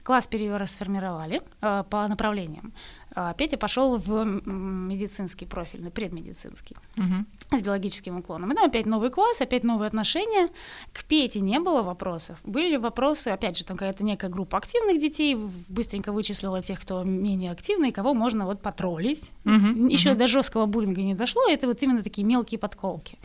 Класс 0.03 0.27
перерасформировали 0.27 1.41
э, 1.61 1.83
по 1.89 2.07
направлениям. 2.07 2.71
Э, 3.13 3.33
Петя 3.37 3.57
пошел 3.57 3.97
в 3.97 4.23
медицинский 4.23 5.45
профильный, 5.45 5.91
предмедицинский, 5.91 6.77
угу. 6.95 7.57
с 7.57 7.61
биологическим 7.61 8.17
уклоном. 8.17 8.53
И 8.53 8.55
там 8.55 8.63
опять 8.63 8.85
новый 8.85 9.09
класс, 9.09 9.41
опять 9.41 9.65
новые 9.65 9.87
отношения. 9.87 10.47
К 10.93 11.03
Пете 11.03 11.41
не 11.41 11.59
было 11.59 11.81
вопросов. 11.81 12.39
Были 12.45 12.77
вопросы, 12.77 13.27
опять 13.27 13.57
же, 13.57 13.65
там 13.65 13.75
какая-то 13.75 14.05
некая 14.05 14.29
группа 14.29 14.57
активных 14.57 15.01
детей, 15.01 15.35
быстренько 15.67 16.13
вычислила 16.13 16.61
тех, 16.61 16.79
кто 16.79 17.03
менее 17.03 17.51
активный, 17.51 17.91
кого 17.91 18.13
можно 18.13 18.45
вот 18.45 18.61
потроллить. 18.61 19.31
Угу, 19.43 19.89
Еще 19.89 20.11
угу. 20.11 20.19
до 20.19 20.27
жесткого 20.27 20.65
буллинга 20.65 21.01
не 21.01 21.13
дошло, 21.13 21.41
это 21.49 21.67
вот 21.67 21.83
именно 21.83 22.03
такие 22.03 22.25
мелкие 22.25 22.57
подколки. 22.57 23.19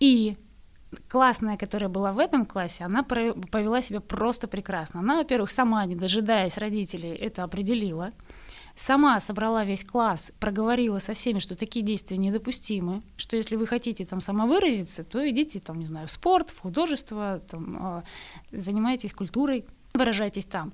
И 0.00 0.36
классная, 1.08 1.56
которая 1.56 1.88
была 1.88 2.12
в 2.12 2.18
этом 2.18 2.46
классе, 2.46 2.84
она 2.84 3.02
повела 3.02 3.80
себя 3.80 4.00
просто 4.00 4.48
прекрасно. 4.48 5.00
Она, 5.00 5.16
во-первых, 5.16 5.50
сама, 5.50 5.84
не 5.86 5.96
дожидаясь 5.96 6.58
родителей, 6.58 7.14
это 7.14 7.44
определила. 7.44 8.10
Сама 8.76 9.20
собрала 9.20 9.64
весь 9.64 9.84
класс, 9.84 10.32
проговорила 10.40 10.98
со 10.98 11.14
всеми, 11.14 11.38
что 11.38 11.54
такие 11.54 11.84
действия 11.84 12.16
недопустимы, 12.16 13.02
что 13.16 13.36
если 13.36 13.54
вы 13.54 13.68
хотите 13.68 14.04
там 14.04 14.20
самовыразиться, 14.20 15.04
то 15.04 15.28
идите 15.28 15.60
там, 15.60 15.78
не 15.78 15.86
знаю, 15.86 16.08
в 16.08 16.10
спорт, 16.10 16.50
в 16.50 16.60
художество, 16.60 17.40
там, 17.48 17.76
а, 17.80 18.04
занимайтесь 18.50 19.12
культурой, 19.12 19.64
выражайтесь 19.94 20.46
там. 20.46 20.72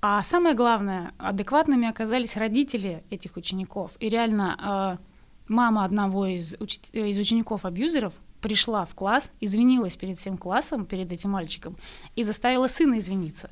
А 0.00 0.22
самое 0.22 0.54
главное, 0.54 1.12
адекватными 1.18 1.88
оказались 1.88 2.36
родители 2.36 3.02
этих 3.10 3.36
учеников. 3.36 3.96
И 3.98 4.08
реально 4.08 4.56
а, 4.58 4.98
мама 5.48 5.84
одного 5.84 6.26
из, 6.26 6.54
уч- 6.54 6.96
из 6.96 7.18
учеников-абьюзеров 7.18 8.14
пришла 8.40 8.84
в 8.84 8.94
класс, 8.94 9.30
извинилась 9.40 9.96
перед 9.96 10.18
всем 10.18 10.36
классом, 10.36 10.86
перед 10.86 11.12
этим 11.12 11.30
мальчиком, 11.30 11.76
и 12.16 12.22
заставила 12.22 12.68
сына 12.68 12.98
извиниться. 12.98 13.50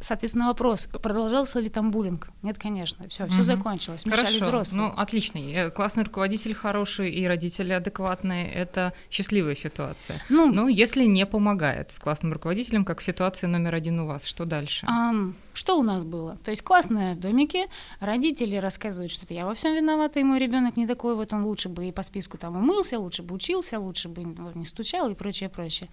Соответственно, 0.00 0.48
вопрос, 0.48 0.86
продолжался 1.02 1.60
ли 1.60 1.70
там 1.70 1.90
буллинг? 1.90 2.28
Нет, 2.42 2.58
конечно, 2.58 3.08
все, 3.08 3.26
все 3.26 3.42
закончилось. 3.42 4.04
Мешали 4.04 4.26
Хорошо, 4.26 4.44
взрослые. 4.44 4.82
ну 4.82 4.94
отличный, 4.94 5.52
э, 5.52 5.70
классный 5.70 6.04
руководитель 6.04 6.52
хороший 6.52 7.10
и 7.10 7.26
родители 7.26 7.72
адекватные, 7.72 8.52
это 8.52 8.92
счастливая 9.10 9.54
ситуация. 9.54 10.20
Ну, 10.28 10.52
Но 10.52 10.68
если 10.68 11.04
не 11.04 11.24
помогает 11.24 11.90
с 11.90 11.98
классным 11.98 12.34
руководителем, 12.34 12.84
как 12.84 13.00
в 13.00 13.04
ситуации 13.04 13.46
номер 13.46 13.74
один 13.76 13.98
у 14.00 14.06
вас, 14.06 14.26
что 14.26 14.44
дальше? 14.44 14.84
Um, 14.86 15.34
что 15.54 15.78
у 15.78 15.82
нас 15.82 16.04
было? 16.04 16.36
То 16.44 16.50
есть 16.50 16.62
классные 16.62 17.14
домики, 17.14 17.66
родители 18.00 18.56
рассказывают, 18.56 19.10
что 19.10 19.32
я 19.32 19.46
во 19.46 19.54
всем 19.54 19.74
виновата, 19.74 20.20
и 20.20 20.24
мой 20.24 20.38
ребенок 20.38 20.76
не 20.76 20.86
такой, 20.86 21.14
вот 21.14 21.32
он 21.32 21.44
лучше 21.44 21.68
бы 21.68 21.86
и 21.86 21.92
по 21.92 22.02
списку 22.02 22.36
там 22.36 22.56
умылся, 22.56 22.98
лучше 22.98 23.22
бы 23.22 23.34
учился, 23.34 23.78
лучше 23.78 24.08
бы 24.08 24.24
не 24.54 24.64
стучал 24.64 25.08
и 25.10 25.14
прочее, 25.14 25.48
прочее. 25.48 25.88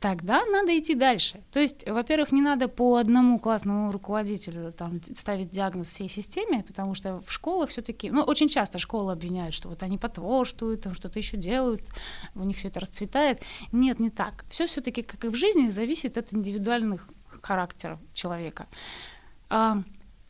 Тогда 0.00 0.44
надо 0.44 0.78
идти 0.78 0.94
дальше. 0.94 1.40
То 1.52 1.60
есть, 1.60 1.88
во-первых, 1.88 2.32
не 2.32 2.42
надо 2.42 2.68
по 2.68 2.96
одному 2.96 3.38
классному 3.38 3.90
руководителю 3.92 4.72
там, 4.72 5.00
ставить 5.14 5.50
диагноз 5.50 5.88
всей 5.88 6.08
системе, 6.08 6.64
потому 6.66 6.94
что 6.94 7.20
в 7.24 7.32
школах 7.32 7.70
все-таки, 7.70 8.10
ну, 8.10 8.22
очень 8.22 8.48
часто 8.48 8.78
школы 8.78 9.12
обвиняют, 9.12 9.54
что 9.54 9.68
вот 9.68 9.82
они 9.82 9.98
потворствуют, 9.98 10.82
там 10.82 10.94
что-то 10.94 11.18
еще 11.18 11.36
делают, 11.36 11.82
у 12.34 12.42
них 12.42 12.58
все 12.58 12.68
это 12.68 12.80
расцветает. 12.80 13.40
Нет, 13.72 14.00
не 14.00 14.10
так. 14.10 14.44
Все 14.50 14.66
все-таки, 14.66 15.02
как 15.02 15.24
и 15.24 15.28
в 15.28 15.34
жизни, 15.34 15.68
зависит 15.68 16.18
от 16.18 16.34
индивидуальных 16.34 17.08
характера 17.46 17.98
человека. 18.12 18.66
А, 19.48 19.78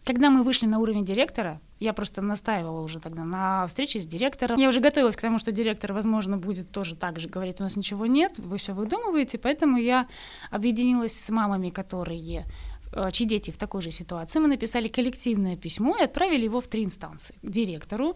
когда 0.05 0.31
мы 0.31 0.43
вышли 0.43 0.67
на 0.67 0.79
уровень 0.79 1.05
директора, 1.05 1.61
я 1.81 1.93
просто 1.93 2.23
настаивала 2.23 2.81
уже 2.81 3.01
тогда 3.01 3.25
на 3.25 3.67
встрече 3.67 4.01
с 4.01 4.07
директором. 4.07 4.59
Я 4.59 4.69
уже 4.69 4.81
готовилась 4.81 5.17
к 5.17 5.21
тому, 5.21 5.39
что 5.39 5.53
директор, 5.53 5.93
возможно, 5.93 6.39
будет 6.39 6.71
тоже 6.71 6.97
так 6.97 7.19
же 7.19 7.29
говорить, 7.29 7.61
у 7.61 7.65
нас 7.65 7.77
ничего 7.77 8.07
нет, 8.07 8.39
вы 8.39 8.57
все 8.57 8.73
выдумываете, 8.73 9.39
поэтому 9.39 9.77
я 9.77 10.07
объединилась 10.51 11.13
с 11.13 11.29
мамами, 11.31 11.71
которые 11.71 12.47
э, 12.93 13.11
чьи 13.11 13.27
дети 13.27 13.51
в 13.51 13.57
такой 13.57 13.83
же 13.83 13.91
ситуации. 13.91 14.39
Мы 14.39 14.49
написали 14.49 14.89
коллективное 14.89 15.57
письмо 15.57 15.97
и 15.99 16.05
отправили 16.05 16.45
его 16.45 16.61
в 16.61 16.69
три 16.69 16.85
инстанции. 16.85 17.35
К 17.43 17.51
директору, 17.51 18.15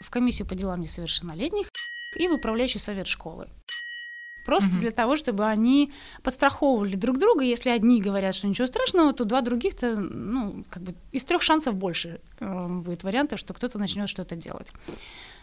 в 0.00 0.10
комиссию 0.10 0.46
по 0.46 0.54
делам 0.54 0.80
несовершеннолетних 0.80 1.68
и 2.16 2.28
в 2.28 2.34
управляющий 2.34 2.78
совет 2.78 3.06
школы. 3.06 3.48
Просто 4.48 4.70
угу. 4.70 4.78
для 4.78 4.92
того, 4.92 5.14
чтобы 5.16 5.44
они 5.44 5.92
подстраховывали 6.22 6.96
друг 6.96 7.18
друга. 7.18 7.44
Если 7.44 7.68
одни 7.68 8.00
говорят, 8.00 8.34
что 8.34 8.46
ничего 8.46 8.66
страшного, 8.66 9.12
то 9.12 9.26
два 9.26 9.42
других-то, 9.42 9.94
ну, 9.94 10.64
как 10.70 10.82
бы 10.82 10.94
из 11.12 11.26
трех 11.26 11.42
шансов 11.42 11.74
больше 11.74 12.22
э, 12.40 12.66
будет 12.66 13.04
вариантов, 13.04 13.38
что 13.38 13.52
кто-то 13.52 13.78
начнет 13.78 14.08
что-то 14.08 14.36
делать. 14.36 14.72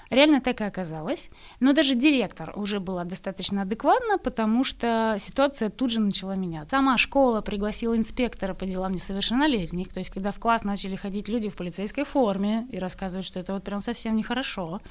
Реально 0.09 0.41
так 0.41 0.59
и 0.61 0.63
оказалось. 0.63 1.29
Но 1.59 1.73
даже 1.73 1.93
директор 1.93 2.51
уже 2.55 2.79
была 2.79 3.03
достаточно 3.03 3.61
адекватна, 3.61 4.17
потому 4.17 4.63
что 4.63 5.17
ситуация 5.19 5.69
тут 5.69 5.91
же 5.91 5.99
начала 6.01 6.35
меняться. 6.35 6.75
Сама 6.75 6.97
школа 6.97 7.41
пригласила 7.41 7.95
инспектора 7.95 8.55
по 8.55 8.65
делам 8.65 8.93
несовершеннолетних. 8.93 9.93
То 9.93 9.99
есть, 9.99 10.09
когда 10.09 10.31
в 10.31 10.39
класс 10.39 10.63
начали 10.63 10.95
ходить 10.95 11.29
люди 11.29 11.49
в 11.49 11.55
полицейской 11.55 12.05
форме 12.05 12.67
и 12.71 12.79
рассказывать, 12.79 13.27
что 13.27 13.39
это 13.39 13.53
вот 13.53 13.63
прям 13.63 13.81
совсем 13.81 14.15
нехорошо. 14.15 14.81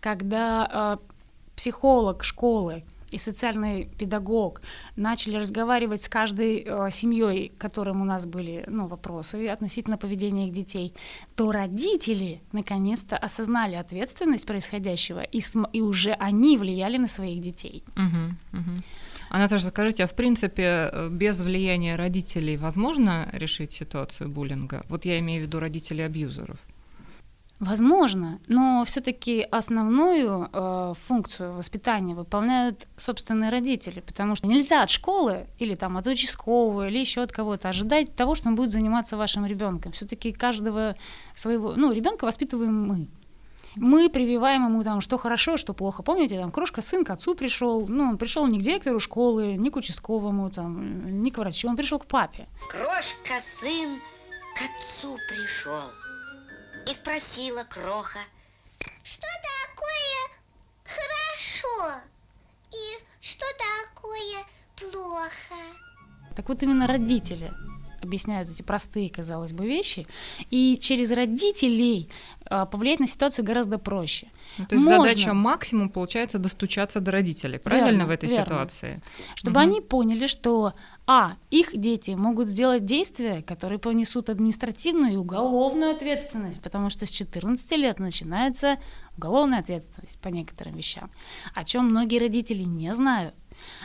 Когда 0.00 0.98
э, 0.98 1.10
психолог 1.56 2.24
школы 2.24 2.84
и 3.10 3.18
социальный 3.18 3.88
педагог 3.98 4.62
начали 4.96 5.36
разговаривать 5.36 6.02
с 6.02 6.08
каждой 6.08 6.64
э, 6.66 6.90
семьей, 6.90 7.52
которым 7.58 8.02
у 8.02 8.04
нас 8.04 8.26
были 8.26 8.64
ну, 8.68 8.86
вопросы 8.86 9.48
относительно 9.48 9.96
поведения 9.96 10.48
их 10.48 10.52
детей, 10.52 10.94
то 11.34 11.52
родители 11.52 12.40
наконец-то 12.52 13.16
осознали 13.16 13.74
ответственность 13.74 14.46
происходящего, 14.46 15.22
и, 15.22 15.40
и 15.72 15.80
уже 15.80 16.12
они 16.12 16.56
влияли 16.56 16.98
на 16.98 17.08
своих 17.08 17.40
детей. 17.40 17.84
Угу, 17.96 18.58
угу. 18.60 18.82
А 19.30 19.38
Наташа, 19.38 19.68
скажите, 19.68 20.04
а 20.04 20.06
в 20.06 20.14
принципе 20.14 20.90
э, 20.92 21.08
без 21.08 21.40
влияния 21.40 21.96
родителей 21.96 22.56
возможно 22.56 23.28
решить 23.32 23.72
ситуацию 23.72 24.28
буллинга? 24.28 24.84
Вот 24.88 25.04
я 25.04 25.20
имею 25.20 25.42
в 25.42 25.46
виду 25.46 25.60
родителей 25.60 26.04
абьюзеров. 26.04 26.58
Возможно, 27.60 28.40
но 28.46 28.82
все-таки 28.86 29.42
основную 29.42 30.48
э, 30.50 30.94
функцию 31.06 31.52
воспитания 31.52 32.14
выполняют 32.14 32.88
собственные 32.96 33.50
родители, 33.50 34.00
потому 34.00 34.34
что 34.34 34.46
нельзя 34.46 34.82
от 34.82 34.88
школы 34.88 35.46
или 35.58 35.74
там 35.74 35.98
от 35.98 36.06
участкового 36.06 36.88
или 36.88 36.98
еще 36.98 37.20
от 37.20 37.32
кого-то 37.32 37.68
ожидать 37.68 38.16
того, 38.16 38.34
что 38.34 38.48
он 38.48 38.54
будет 38.54 38.70
заниматься 38.70 39.18
вашим 39.18 39.44
ребенком. 39.44 39.92
Все-таки 39.92 40.32
каждого 40.32 40.96
своего, 41.34 41.74
ну, 41.76 41.92
ребенка 41.92 42.24
воспитываем 42.24 42.88
мы. 42.88 43.08
Мы 43.76 44.08
прививаем 44.08 44.64
ему 44.64 44.82
там, 44.82 45.02
что 45.02 45.18
хорошо, 45.18 45.58
что 45.58 45.74
плохо. 45.74 46.02
Помните, 46.02 46.40
там 46.40 46.50
крошка 46.50 46.80
сын 46.80 47.04
к 47.04 47.10
отцу 47.10 47.34
пришел, 47.34 47.86
ну, 47.86 48.04
он 48.04 48.16
пришел 48.16 48.46
не 48.46 48.58
к 48.58 48.62
директору 48.62 48.98
школы, 49.00 49.56
не 49.56 49.68
к 49.68 49.76
участковому, 49.76 50.48
там, 50.48 51.22
не 51.22 51.30
к 51.30 51.36
врачу, 51.36 51.68
он 51.68 51.76
пришел 51.76 51.98
к 51.98 52.06
папе. 52.06 52.48
Крошка 52.70 53.38
сын 53.38 53.98
к 54.56 54.62
отцу 54.62 55.14
пришел. 55.28 56.09
И 56.90 56.92
спросила 56.92 57.62
Кроха. 57.68 58.18
Что 59.04 59.26
такое 59.46 60.40
хорошо? 60.82 62.00
И 62.72 63.04
что 63.20 63.44
такое 63.94 64.44
плохо? 64.74 65.54
Так 66.34 66.48
вот 66.48 66.60
именно 66.64 66.88
родители 66.88 67.52
объясняют 68.02 68.50
эти 68.50 68.62
простые, 68.62 69.08
казалось 69.08 69.52
бы, 69.52 69.66
вещи, 69.66 70.06
и 70.50 70.78
через 70.78 71.12
родителей 71.12 72.08
а, 72.46 72.66
повлиять 72.66 72.98
на 72.98 73.06
ситуацию 73.06 73.44
гораздо 73.44 73.78
проще. 73.78 74.28
Ну, 74.58 74.66
то 74.66 74.74
есть 74.74 74.84
Можно... 74.84 75.08
задача 75.08 75.34
максимум 75.34 75.90
получается 75.90 76.38
достучаться 76.38 77.00
до 77.00 77.10
родителей, 77.12 77.58
правильно 77.58 77.98
верно, 77.98 78.06
в 78.06 78.10
этой 78.10 78.28
верно. 78.28 78.44
ситуации? 78.44 79.02
Чтобы 79.36 79.60
угу. 79.60 79.68
они 79.68 79.80
поняли, 79.80 80.26
что 80.26 80.74
а. 81.12 81.36
Их 81.50 81.76
дети 81.76 82.12
могут 82.12 82.46
сделать 82.46 82.84
действия, 82.84 83.42
которые 83.42 83.80
понесут 83.80 84.30
административную 84.30 85.14
и 85.14 85.16
уголовную 85.16 85.90
ответственность, 85.90 86.62
потому 86.62 86.88
что 86.88 87.04
с 87.04 87.10
14 87.10 87.72
лет 87.72 87.98
начинается 87.98 88.78
уголовная 89.16 89.58
ответственность 89.58 90.20
по 90.20 90.28
некоторым 90.28 90.76
вещам, 90.76 91.10
о 91.52 91.64
чем 91.64 91.86
многие 91.86 92.18
родители 92.18 92.62
не 92.62 92.94
знают. 92.94 93.34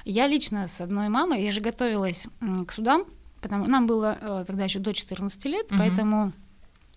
Я 0.03 0.27
лично 0.27 0.67
с 0.67 0.79
одной 0.82 1.10
мамой, 1.10 1.44
я 1.44 1.51
же 1.51 1.62
готовилась 1.62 2.27
к 2.67 2.72
судам, 2.72 3.05
потому 3.41 3.65
нам 3.65 3.88
было 3.88 4.20
э, 4.22 4.44
тогда 4.46 4.65
еще 4.65 4.77
до 4.77 4.94
14 4.94 5.46
лет, 5.46 5.72
угу. 5.72 5.79
поэтому 5.79 6.32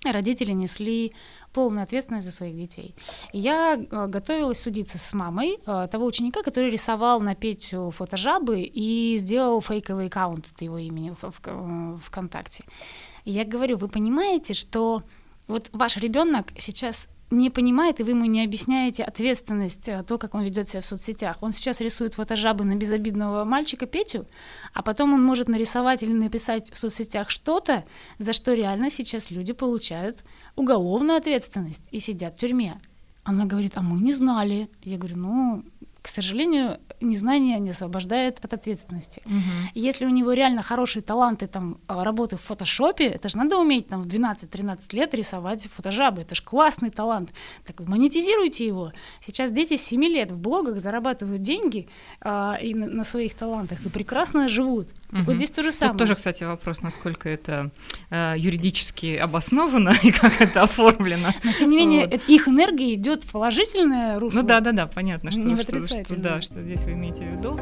родители 0.05 0.53
несли 0.53 1.15
полную 1.59 1.83
ответственность 1.83 2.25
за 2.25 2.33
своих 2.33 2.57
детей. 2.57 2.95
Я 3.33 3.75
э, 3.75 4.07
готовилась 4.07 4.63
судиться 4.63 4.97
с 4.97 5.13
мамой 5.13 5.59
э, 5.67 5.89
того 5.91 6.07
ученика, 6.07 6.45
который 6.45 6.71
рисовал 6.71 7.21
на 7.21 7.35
Петю 7.35 7.91
фотожабы 7.91 8.61
и 8.61 9.17
сделал 9.17 9.61
фейковый 9.61 10.07
аккаунт 10.07 10.47
от 10.55 10.63
его 10.63 10.79
имени 10.79 11.17
в, 11.21 11.35
в 11.47 12.01
ВКонтакте. 12.05 12.63
Я 13.25 13.45
говорю, 13.45 13.77
вы 13.77 13.89
понимаете, 13.89 14.55
что 14.55 15.03
вот 15.49 15.69
ваш 15.73 15.97
ребенок 15.97 16.53
сейчас 16.59 17.09
не 17.31 17.51
понимает, 17.51 18.01
и 18.01 18.03
вы 18.03 18.11
ему 18.11 18.25
не 18.25 18.43
объясняете 18.43 19.05
ответственность, 19.05 19.89
э, 19.89 20.03
то, 20.03 20.19
как 20.19 20.35
он 20.35 20.43
ведет 20.43 20.69
себя 20.69 20.81
в 20.81 20.87
соцсетях. 20.87 21.37
Он 21.41 21.53
сейчас 21.53 21.81
рисует 21.81 22.15
фотожабы 22.15 22.65
на 22.65 22.75
безобидного 22.75 23.45
мальчика 23.45 23.87
Петю, 23.87 24.27
а 24.73 24.83
потом 24.83 25.13
он 25.13 25.23
может 25.23 25.49
нарисовать 25.49 26.03
или 26.03 26.13
написать 26.13 26.73
в 26.73 26.79
соцсетях 26.79 27.31
что-то, 27.31 27.85
за 28.19 28.33
что 28.33 28.55
реально 28.55 28.91
сейчас 28.91 29.31
люди 29.31 29.53
получают 29.53 30.25
уголовную 30.57 31.19
ответственность 31.19 31.83
и 31.91 32.01
сидят 32.01 32.37
в 32.37 32.39
тюрьме. 32.39 32.81
Она 33.25 33.45
говорит, 33.45 33.73
а 33.75 33.83
мы 33.83 34.01
не 34.01 34.15
знали. 34.15 34.71
Я 34.83 34.97
говорю, 34.97 35.19
ну, 35.19 35.65
к 36.09 36.11
сожалению, 36.11 36.81
незнание 37.03 37.59
не 37.59 37.69
освобождает 37.69 38.43
от 38.43 38.55
ответственности. 38.55 39.21
Угу. 39.27 39.35
Если 39.75 40.07
у 40.07 40.09
него 40.09 40.33
реально 40.33 40.63
хорошие 40.63 41.03
таланты 41.03 41.47
там 41.47 41.83
а, 41.87 42.03
работы 42.03 42.37
в 42.37 42.41
фотошопе, 42.41 43.09
это 43.09 43.29
же 43.29 43.37
надо 43.37 43.59
уметь 43.59 43.89
там 43.89 44.01
в 44.03 44.07
12-13 44.07 44.97
лет 44.97 45.13
рисовать 45.13 45.67
фотожабы, 45.67 46.23
это 46.23 46.35
же 46.35 46.43
классный 46.43 46.89
талант. 46.89 47.35
Так 47.67 47.81
монетизируйте 47.81 48.67
его. 48.67 48.91
Сейчас 49.21 49.51
дети 49.51 49.77
с 49.77 49.83
7 49.85 50.03
лет 50.05 50.33
в 50.33 50.39
блогах 50.39 50.81
зарабатывают 50.81 51.43
деньги 51.43 51.91
а, 52.23 52.57
и 52.59 52.73
на, 52.73 52.87
на 52.87 53.05
своих 53.05 53.35
талантах 53.35 53.85
и 53.85 53.91
прекрасно 53.91 54.49
живут. 54.49 54.89
Угу. 55.13 55.23
вот 55.25 55.37
здесь 55.37 55.51
то 55.51 55.63
же 55.63 55.73
самое. 55.73 55.93
Тут 55.93 55.99
тоже, 56.01 56.15
кстати, 56.15 56.45
вопрос, 56.45 56.81
насколько 56.81 57.29
это 57.29 57.71
э, 58.11 58.35
юридически 58.39 59.17
обосновано 59.17 59.93
и 60.03 60.11
как 60.11 60.41
это 60.41 60.63
оформлено. 60.63 61.29
Но 61.45 61.53
тем 61.53 61.71
не 61.71 61.77
менее, 61.77 62.07
вот. 62.07 62.23
их 62.29 62.49
энергия 62.49 62.95
идет 62.95 63.25
в 63.25 63.33
положительное 63.33 64.19
русло. 64.19 64.41
Ну 64.41 64.47
да, 64.47 64.61
да, 64.61 64.73
да, 64.73 64.87
понятно, 64.87 65.31
что, 65.31 65.43
что, 65.63 65.83
что, 65.83 65.98
да, 66.17 66.41
что 66.41 66.63
здесь 66.63 66.83
вы 66.83 66.93
имеете 66.93 67.27
в 67.27 67.33
виду? 67.33 67.59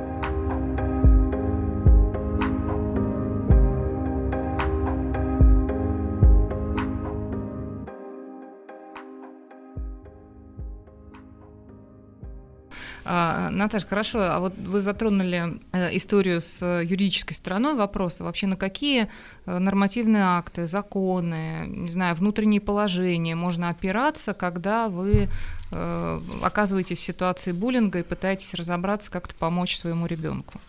А, 13.09 13.51
Наташа, 13.51 13.87
хорошо, 13.87 14.21
а 14.21 14.41
вот 14.41 14.59
вы 14.59 14.81
затронули 14.81 15.61
э, 15.73 15.97
историю 15.97 16.41
с 16.41 16.61
юридической 16.83 17.35
стороной 17.35 17.77
вопроса. 17.77 18.25
Вообще 18.25 18.49
на 18.49 18.57
какие 18.57 19.09
э, 19.47 19.59
нормативные 19.59 20.25
акты, 20.25 20.67
законы, 20.67 21.67
не 21.69 21.89
знаю, 21.89 22.17
внутренние 22.17 22.61
положения 22.61 23.37
можно 23.37 23.69
опираться, 23.69 24.35
когда 24.35 24.89
вы 24.89 25.13
э, 25.13 25.29
оказываетесь 25.71 26.99
в 26.99 27.03
ситуации 27.03 27.53
буллинга 27.53 27.99
и 27.99 28.03
пытаетесь 28.03 28.55
разобраться, 28.55 29.11
как-то 29.11 29.35
помочь 29.35 29.77
своему 29.77 30.07
ребенку? 30.07 30.61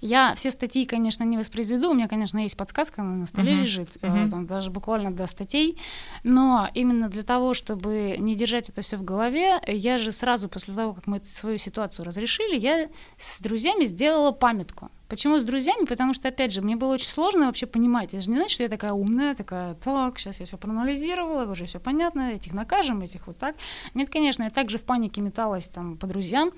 Я 0.00 0.34
все 0.34 0.50
статьи, 0.50 0.86
конечно, 0.86 1.24
не 1.24 1.36
воспроизведу. 1.36 1.90
У 1.90 1.94
меня, 1.94 2.08
конечно, 2.08 2.38
есть 2.38 2.56
подсказка, 2.56 3.02
она 3.02 3.14
на 3.14 3.26
столе 3.26 3.52
uh-huh. 3.52 3.60
лежит, 3.60 3.96
uh-huh. 3.96 4.30
там 4.30 4.46
даже 4.46 4.70
буквально 4.70 5.10
до 5.12 5.26
статей. 5.26 5.78
Но 6.24 6.68
именно 6.74 7.08
для 7.08 7.22
того, 7.22 7.52
чтобы 7.54 8.16
не 8.18 8.34
держать 8.34 8.70
это 8.70 8.82
все 8.82 8.96
в 8.96 9.02
голове, 9.02 9.60
я 9.66 9.98
же 9.98 10.12
сразу 10.12 10.48
после 10.48 10.74
того, 10.74 10.94
как 10.94 11.06
мы 11.06 11.20
свою 11.26 11.58
ситуацию 11.58 12.06
разрешили, 12.06 12.58
я 12.58 12.88
с 13.18 13.40
друзьями 13.40 13.84
сделала 13.84 14.32
памятку. 14.32 14.90
Почему 15.10 15.40
с 15.40 15.44
друзьями? 15.44 15.86
Потому 15.86 16.14
что, 16.14 16.28
опять 16.28 16.52
же, 16.52 16.62
мне 16.62 16.76
было 16.76 16.94
очень 16.94 17.10
сложно 17.10 17.46
вообще 17.46 17.66
понимать. 17.66 18.14
Это 18.14 18.20
же 18.20 18.30
не 18.30 18.36
значит, 18.36 18.52
что 18.52 18.62
я 18.62 18.68
такая 18.68 18.92
умная, 18.92 19.34
такая, 19.34 19.74
так, 19.74 20.18
сейчас 20.20 20.38
я 20.38 20.46
все 20.46 20.56
проанализировала, 20.56 21.50
уже 21.50 21.64
все 21.66 21.80
понятно, 21.80 22.30
этих 22.30 22.54
накажем, 22.54 23.02
этих 23.02 23.26
вот 23.26 23.36
так. 23.36 23.56
Нет, 23.94 24.08
конечно, 24.08 24.44
я 24.44 24.50
также 24.50 24.78
в 24.78 24.84
панике 24.84 25.20
металась 25.20 25.66
там 25.66 25.96
по 25.96 26.06
друзьям. 26.06 26.52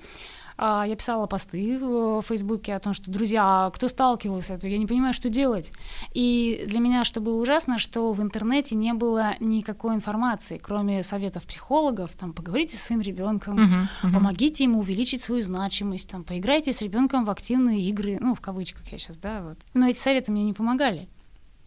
А, 0.57 0.85
я 0.87 0.95
писала 0.95 1.25
посты 1.25 1.77
в 1.79 2.21
Фейсбуке 2.21 2.75
о 2.75 2.79
том, 2.79 2.93
что, 2.93 3.09
друзья, 3.09 3.71
кто 3.73 3.87
сталкивался 3.87 4.55
с 4.55 4.57
этим, 4.57 4.69
я 4.69 4.77
не 4.77 4.85
понимаю, 4.85 5.13
что 5.13 5.29
делать. 5.29 5.71
И 6.13 6.65
для 6.67 6.79
меня 6.79 7.03
что 7.03 7.21
было 7.21 7.41
ужасно, 7.41 7.79
что 7.79 8.11
в 8.13 8.21
интернете 8.21 8.75
не 8.75 8.93
было 8.93 9.35
никакой 9.39 9.95
информации, 9.95 10.57
кроме 10.57 11.03
советов 11.03 11.45
психологов, 11.45 12.11
там, 12.17 12.33
поговорите 12.33 12.77
со 12.77 12.85
своим 12.85 13.01
ребенком, 13.01 13.59
uh-huh, 13.59 13.87
uh-huh. 14.03 14.13
помогите 14.13 14.63
ему 14.63 14.79
увеличить 14.79 15.21
свою 15.21 15.41
значимость, 15.41 16.09
там, 16.09 16.23
поиграйте 16.23 16.71
с 16.71 16.81
ребенком 16.81 17.25
в 17.25 17.29
активные 17.29 17.81
игры, 17.81 18.17
ну, 18.19 18.33
в 18.33 18.41
кавычках 18.41 18.87
я 18.91 18.97
сейчас, 18.97 19.17
да, 19.17 19.41
вот. 19.41 19.57
Но 19.73 19.87
эти 19.87 19.97
советы 19.97 20.31
мне 20.31 20.43
не 20.43 20.53
помогали 20.53 21.09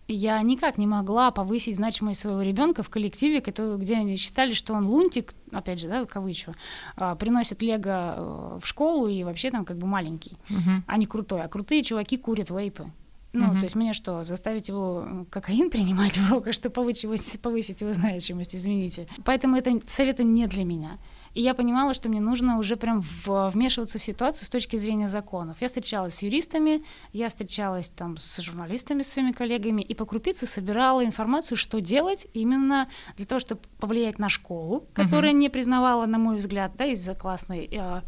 я 0.09 0.41
никак 0.43 0.79
не 0.79 0.87
могла 0.87 1.31
повысить 1.31 1.77
значимость 1.77 2.21
своего 2.21 2.43
ребенка 2.43 2.83
в 2.83 2.89
коллективе, 2.91 3.41
где 3.41 3.97
они 3.97 4.17
считали, 4.17 4.53
что 4.53 4.75
он 4.75 4.87
лунтик, 4.87 5.35
опять 5.51 5.81
же, 5.81 5.89
да, 5.89 6.05
кавычу, 6.05 6.55
а, 6.97 7.15
приносит 7.17 7.63
лего 7.63 8.15
э, 8.17 8.59
в 8.63 8.67
школу 8.67 9.09
и 9.09 9.25
вообще 9.25 9.51
там 9.51 9.65
как 9.65 9.79
бы 9.79 9.87
маленький, 9.87 10.39
uh-huh. 10.49 10.83
а 10.87 10.97
не 10.97 11.07
крутой. 11.07 11.43
А 11.43 11.49
крутые 11.49 11.83
чуваки 11.83 12.17
курят 12.17 12.51
вейпы. 12.51 12.91
Ну, 13.33 13.47
uh-huh. 13.47 13.59
то 13.59 13.65
есть 13.65 13.75
мне 13.75 13.93
что, 13.93 14.25
заставить 14.25 14.69
его 14.69 15.27
кокаин 15.31 15.71
принимать 15.71 16.17
в 16.17 16.31
уроках, 16.31 16.55
чтобы 16.55 16.73
повысить, 16.75 17.41
повысить 17.41 17.81
его 17.81 17.93
значимость, 17.93 18.55
извините. 18.55 19.09
Поэтому 19.25 19.57
это 19.57 19.81
советы 19.89 20.25
не 20.25 20.47
для 20.47 20.65
меня. 20.65 20.99
И 21.37 21.43
я 21.43 21.53
понимала, 21.53 21.93
что 21.93 22.09
мне 22.09 22.21
нужно 22.21 22.59
уже 22.59 22.77
прям 22.77 23.03
в, 23.03 23.51
вмешиваться 23.51 23.99
в 23.99 24.03
ситуацию 24.03 24.47
с 24.47 24.49
точки 24.49 24.79
зрения 24.79 25.07
законов. 25.07 25.59
Я 25.61 25.67
встречалась 25.67 26.15
с 26.15 26.23
юристами, 26.23 26.83
я 27.13 27.29
встречалась 27.29 27.91
там 27.91 28.17
с 28.17 28.41
журналистами, 28.41 29.03
с 29.03 29.09
своими 29.09 29.33
коллегами, 29.33 29.83
и 29.83 29.95
по 29.95 30.07
крупице 30.07 30.47
собирала 30.47 31.05
информацию, 31.05 31.59
что 31.59 31.83
делать 31.83 32.27
именно 32.33 32.89
для 33.19 33.27
того, 33.27 33.39
чтобы 33.39 33.61
повлиять 33.79 34.19
на 34.19 34.31
школу, 34.31 34.87
которая 34.95 35.33
uh-huh. 35.33 35.37
не 35.37 35.51
признавала, 35.51 36.07
на 36.07 36.17
мой 36.17 36.39
взгляд, 36.39 36.73
да, 36.79 36.87
из-за 36.87 37.15
классной 37.15 37.69
э, 37.71 38.01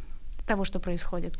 того, 0.48 0.64
что 0.64 0.80
происходит. 0.80 1.34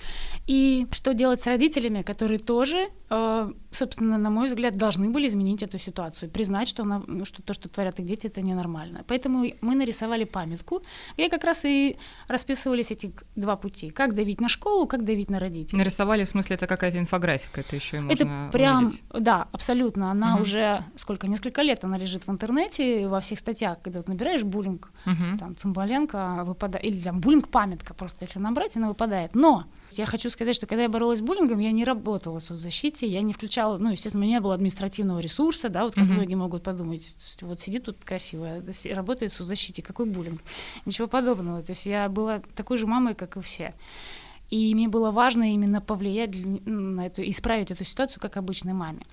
И 0.47 0.87
что 0.93 1.15
делать 1.15 1.41
с 1.41 1.47
родителями, 1.47 2.03
которые 2.03 2.39
тоже, 2.39 2.89
э, 3.11 3.53
собственно, 3.73 4.19
на 4.19 4.31
мой 4.31 4.49
взгляд, 4.49 4.77
должны 4.77 5.11
были 5.11 5.27
изменить 5.27 5.63
эту 5.63 5.79
ситуацию, 5.79 6.31
признать, 6.31 6.69
что, 6.69 6.83
она, 6.83 7.03
ну, 7.07 7.25
что 7.25 7.43
то, 7.43 7.55
что 7.55 7.69
творят 7.69 7.99
их 8.01 8.07
дети, 8.07 8.29
это 8.29 8.43
ненормально. 8.43 9.05
Поэтому 9.07 9.45
мы 9.61 9.75
нарисовали 9.75 10.25
памятку, 10.25 10.83
и 11.17 11.29
как 11.29 11.45
раз 11.45 11.65
и 11.65 11.97
расписывались 12.29 12.91
эти 12.91 13.13
два 13.37 13.57
пути. 13.57 13.91
Как 13.91 14.15
давить 14.15 14.41
на 14.41 14.49
школу, 14.49 14.87
как 14.87 15.05
давить 15.05 15.31
на 15.31 15.39
родителей. 15.39 15.79
Нарисовали, 15.79 16.25
в 16.25 16.29
смысле, 16.29 16.57
это 16.57 16.67
какая-то 16.67 16.99
инфографика, 16.99 17.61
это 17.61 17.77
еще 17.77 17.97
и 17.97 18.01
можно 18.01 18.13
Это 18.15 18.51
прям, 18.53 18.87
увидеть. 18.87 19.03
да, 19.19 19.49
абсолютно. 19.53 20.11
Она 20.11 20.35
угу. 20.35 20.43
уже, 20.43 20.85
сколько, 20.97 21.27
несколько 21.27 21.63
лет 21.63 21.85
она 21.85 21.99
лежит 21.99 22.27
в 22.27 22.31
интернете, 22.31 23.09
во 23.09 23.21
всех 23.21 23.39
статьях, 23.39 23.79
когда 23.83 24.01
вот 24.01 24.09
набираешь 24.09 24.43
буллинг, 24.43 24.93
угу. 25.07 25.39
там, 25.39 25.57
Цымбаленко 25.57 26.45
выпадает, 26.45 26.85
или 26.85 27.01
там 27.01 27.21
буллинг-памятка, 27.21 27.95
просто 27.95 28.25
если 28.25 28.41
набрать, 28.41 28.77
она 28.77 28.89
выпадает. 28.89 28.98
Но 29.35 29.65
я 29.93 30.07
хочу 30.07 30.31
сказать, 30.31 30.55
что 30.55 30.67
когда 30.67 30.83
я 30.83 30.89
боролась 30.89 31.19
с 31.19 31.23
буллингом, 31.23 31.59
я 31.59 31.73
не 31.73 31.85
работала 31.85 32.41
в 32.41 32.43
соцзащите, 32.43 33.07
я 33.07 33.23
не 33.23 33.33
включала, 33.33 33.79
ну, 33.79 33.91
естественно, 33.91 34.23
у 34.23 34.27
меня 34.27 34.39
не 34.39 34.41
было 34.41 34.55
административного 34.55 35.21
ресурса, 35.21 35.69
да, 35.69 35.85
вот 35.85 35.95
как 35.95 36.05
mm-hmm. 36.05 36.13
многие 36.13 36.35
могут 36.35 36.63
подумать, 36.63 37.17
вот 37.41 37.61
сидит 37.61 37.85
тут 37.85 38.05
красиво, 38.05 38.63
работает 38.91 39.33
в 39.33 39.37
соцзащите, 39.37 39.83
какой 39.83 40.07
буллинг? 40.07 40.43
Ничего 40.85 41.09
подобного. 41.09 41.63
То 41.63 41.73
есть 41.73 41.87
я 41.87 42.09
была 42.09 42.43
такой 42.55 42.77
же 42.77 42.87
мамой, 42.87 43.15
как 43.15 43.37
и 43.37 43.41
все. 43.41 43.75
И 44.51 44.75
мне 44.75 44.89
было 44.89 45.11
важно 45.11 45.53
именно 45.53 45.81
повлиять 45.81 46.35
на 46.65 47.07
эту, 47.07 47.23
исправить 47.23 47.71
эту 47.71 47.85
ситуацию 47.85 48.21
как 48.21 48.37
обычной 48.37 48.73
маме. 48.73 49.07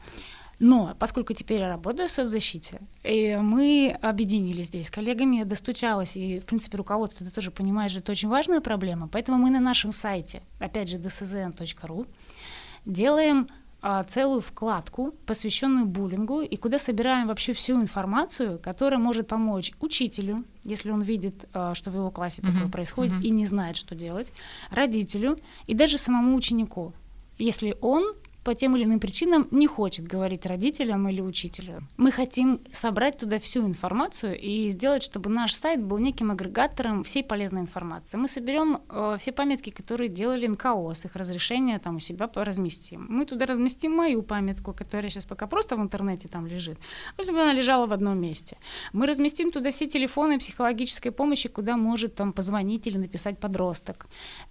Но 0.60 0.96
поскольку 0.98 1.34
теперь 1.34 1.62
я 1.62 1.68
работаю 1.68 2.08
в 2.08 2.12
соцзащите, 2.12 2.82
и 3.04 3.36
мы 3.36 3.98
объединились 4.02 4.68
здесь 4.68 4.88
с 4.88 4.91
коллегами, 4.91 5.38
я 5.38 5.46
достучалась, 5.46 6.15
и, 6.15 6.39
в 6.39 6.46
принципе, 6.46 6.78
руководство, 6.78 7.26
ты 7.26 7.32
тоже 7.32 7.52
понимаешь, 7.52 7.91
что 7.91 8.00
это 8.00 8.12
очень 8.12 8.30
важная 8.30 8.62
проблема, 8.62 9.08
поэтому 9.08 9.38
мы 9.38 9.50
на 9.50 9.60
нашем 9.60 9.91
сайте, 9.91 10.41
опять 10.60 10.89
же, 10.89 10.98
dszn.ru, 10.98 12.08
делаем 12.86 13.48
а, 13.88 14.04
целую 14.04 14.41
вкладку, 14.41 15.13
посвященную 15.28 15.86
буллингу, 15.86 16.41
и 16.41 16.56
куда 16.56 16.80
собираем 16.80 17.28
вообще 17.28 17.54
всю 17.54 17.80
информацию, 17.80 18.58
которая 18.58 19.00
может 19.00 19.28
помочь 19.28 19.74
учителю, 19.80 20.38
если 20.63 20.89
он 20.89 21.04
видит, 21.04 21.48
а, 21.54 21.76
что 21.76 21.91
в 21.91 21.96
его 21.96 22.10
классе 22.10 22.41
uh-huh. 22.41 22.52
такое 22.52 22.72
происходит 22.72 23.13
uh-huh. 23.13 23.24
и 23.24 23.30
не 23.30 23.46
знает, 23.46 23.78
что 23.78 23.94
делать, 23.94 24.32
родителю 24.72 25.38
и 25.68 25.76
даже 25.76 26.00
самому 26.00 26.36
ученику, 26.36 26.94
если 27.38 27.78
он 27.80 28.15
по 28.46 28.54
тем 28.54 28.76
или 28.76 28.84
иным 28.84 29.00
причинам 29.00 29.48
не 29.52 29.66
хочет 29.66 30.06
говорить 30.06 30.46
родителям 30.46 31.10
или 31.10 31.20
учителю. 31.20 31.82
Мы 31.98 32.12
хотим 32.12 32.60
собрать 32.72 33.18
туда 33.18 33.40
всю 33.40 33.66
информацию 33.66 34.40
и 34.40 34.70
сделать, 34.70 35.02
чтобы 35.02 35.32
наш 35.32 35.54
сайт 35.54 35.84
был 35.84 35.98
неким 35.98 36.30
агрегатором 36.30 37.04
всей 37.04 37.24
полезной 37.24 37.62
информации. 37.62 38.18
Мы 38.18 38.28
соберем 38.28 38.82
э, 38.90 39.18
все 39.20 39.32
памятки, 39.32 39.72
которые 39.72 40.10
делали 40.10 40.46
НКО, 40.46 40.94
с 40.94 41.06
их 41.06 41.16
разрешения 41.16 41.80
там 41.80 41.96
у 41.96 42.00
себя 42.00 42.30
разместим. 42.36 43.08
Мы 43.10 43.26
туда 43.26 43.48
разместим 43.48 43.92
мою 43.92 44.22
памятку, 44.22 44.74
которая 44.74 45.10
сейчас 45.10 45.26
пока 45.26 45.48
просто 45.48 45.76
в 45.76 45.82
интернете 45.82 46.28
там 46.28 46.46
лежит, 46.46 46.78
чтобы 47.20 47.42
она 47.42 47.54
лежала 47.54 47.88
в 47.88 47.94
одном 47.94 48.20
месте. 48.20 48.58
Мы 48.94 49.08
разместим 49.08 49.52
туда 49.52 49.72
все 49.72 49.88
телефоны 49.88 50.38
психологической 50.38 51.12
помощи, 51.12 51.50
куда 51.50 51.78
может 51.78 52.14
там 52.14 52.32
позвонить 52.32 52.86
или 52.86 52.98
написать 53.00 53.40
подросток. 53.40 54.06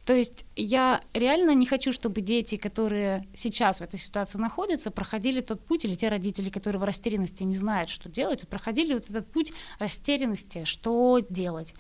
То 0.05 0.13
есть 0.13 0.47
я 0.57 1.01
реально 1.13 1.55
не 1.55 1.67
хочу, 1.67 1.93
чтобы 1.93 2.23
дети, 2.23 2.57
которые 2.57 3.29
сейчас 3.37 3.84
этой 3.85 3.99
ситуации 3.99 4.39
находятся, 4.39 4.91
проходили 4.91 5.41
тот 5.41 5.65
путь, 5.65 5.85
или 5.85 5.95
те 5.95 6.09
родители, 6.09 6.51
которые 6.51 6.81
в 6.81 6.85
растерянности 6.85 7.43
не 7.45 7.55
знают, 7.55 7.91
что 7.91 8.09
делать, 8.09 8.47
проходили 8.49 8.95
вот 8.95 9.09
этот 9.09 9.31
путь 9.31 9.53
растерянности, 9.79 10.65
что 10.65 11.21
делать. 11.29 11.75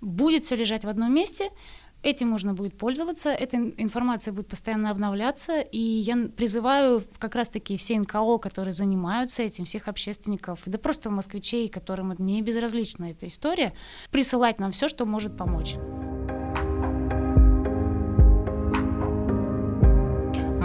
Будет 0.00 0.44
все 0.44 0.56
лежать 0.56 0.84
в 0.84 0.88
одном 0.88 1.12
месте, 1.14 1.50
Этим 2.02 2.28
можно 2.28 2.54
будет 2.54 2.78
пользоваться, 2.78 3.28
эта 3.28 3.58
информация 3.58 4.32
будет 4.32 4.48
постоянно 4.48 4.90
обновляться, 4.90 5.60
и 5.60 5.78
я 5.78 6.16
призываю 6.34 7.02
как 7.18 7.34
раз-таки 7.34 7.76
все 7.76 7.98
НКО, 7.98 8.38
которые 8.38 8.72
занимаются 8.72 9.42
этим, 9.42 9.66
всех 9.66 9.86
общественников, 9.86 10.62
да 10.64 10.78
просто 10.78 11.10
москвичей, 11.10 11.68
которым 11.68 12.14
не 12.18 12.40
безразлична 12.40 13.10
эта 13.10 13.28
история, 13.28 13.74
присылать 14.10 14.58
нам 14.58 14.72
все, 14.72 14.88
что 14.88 15.04
может 15.04 15.36
помочь. 15.36 15.76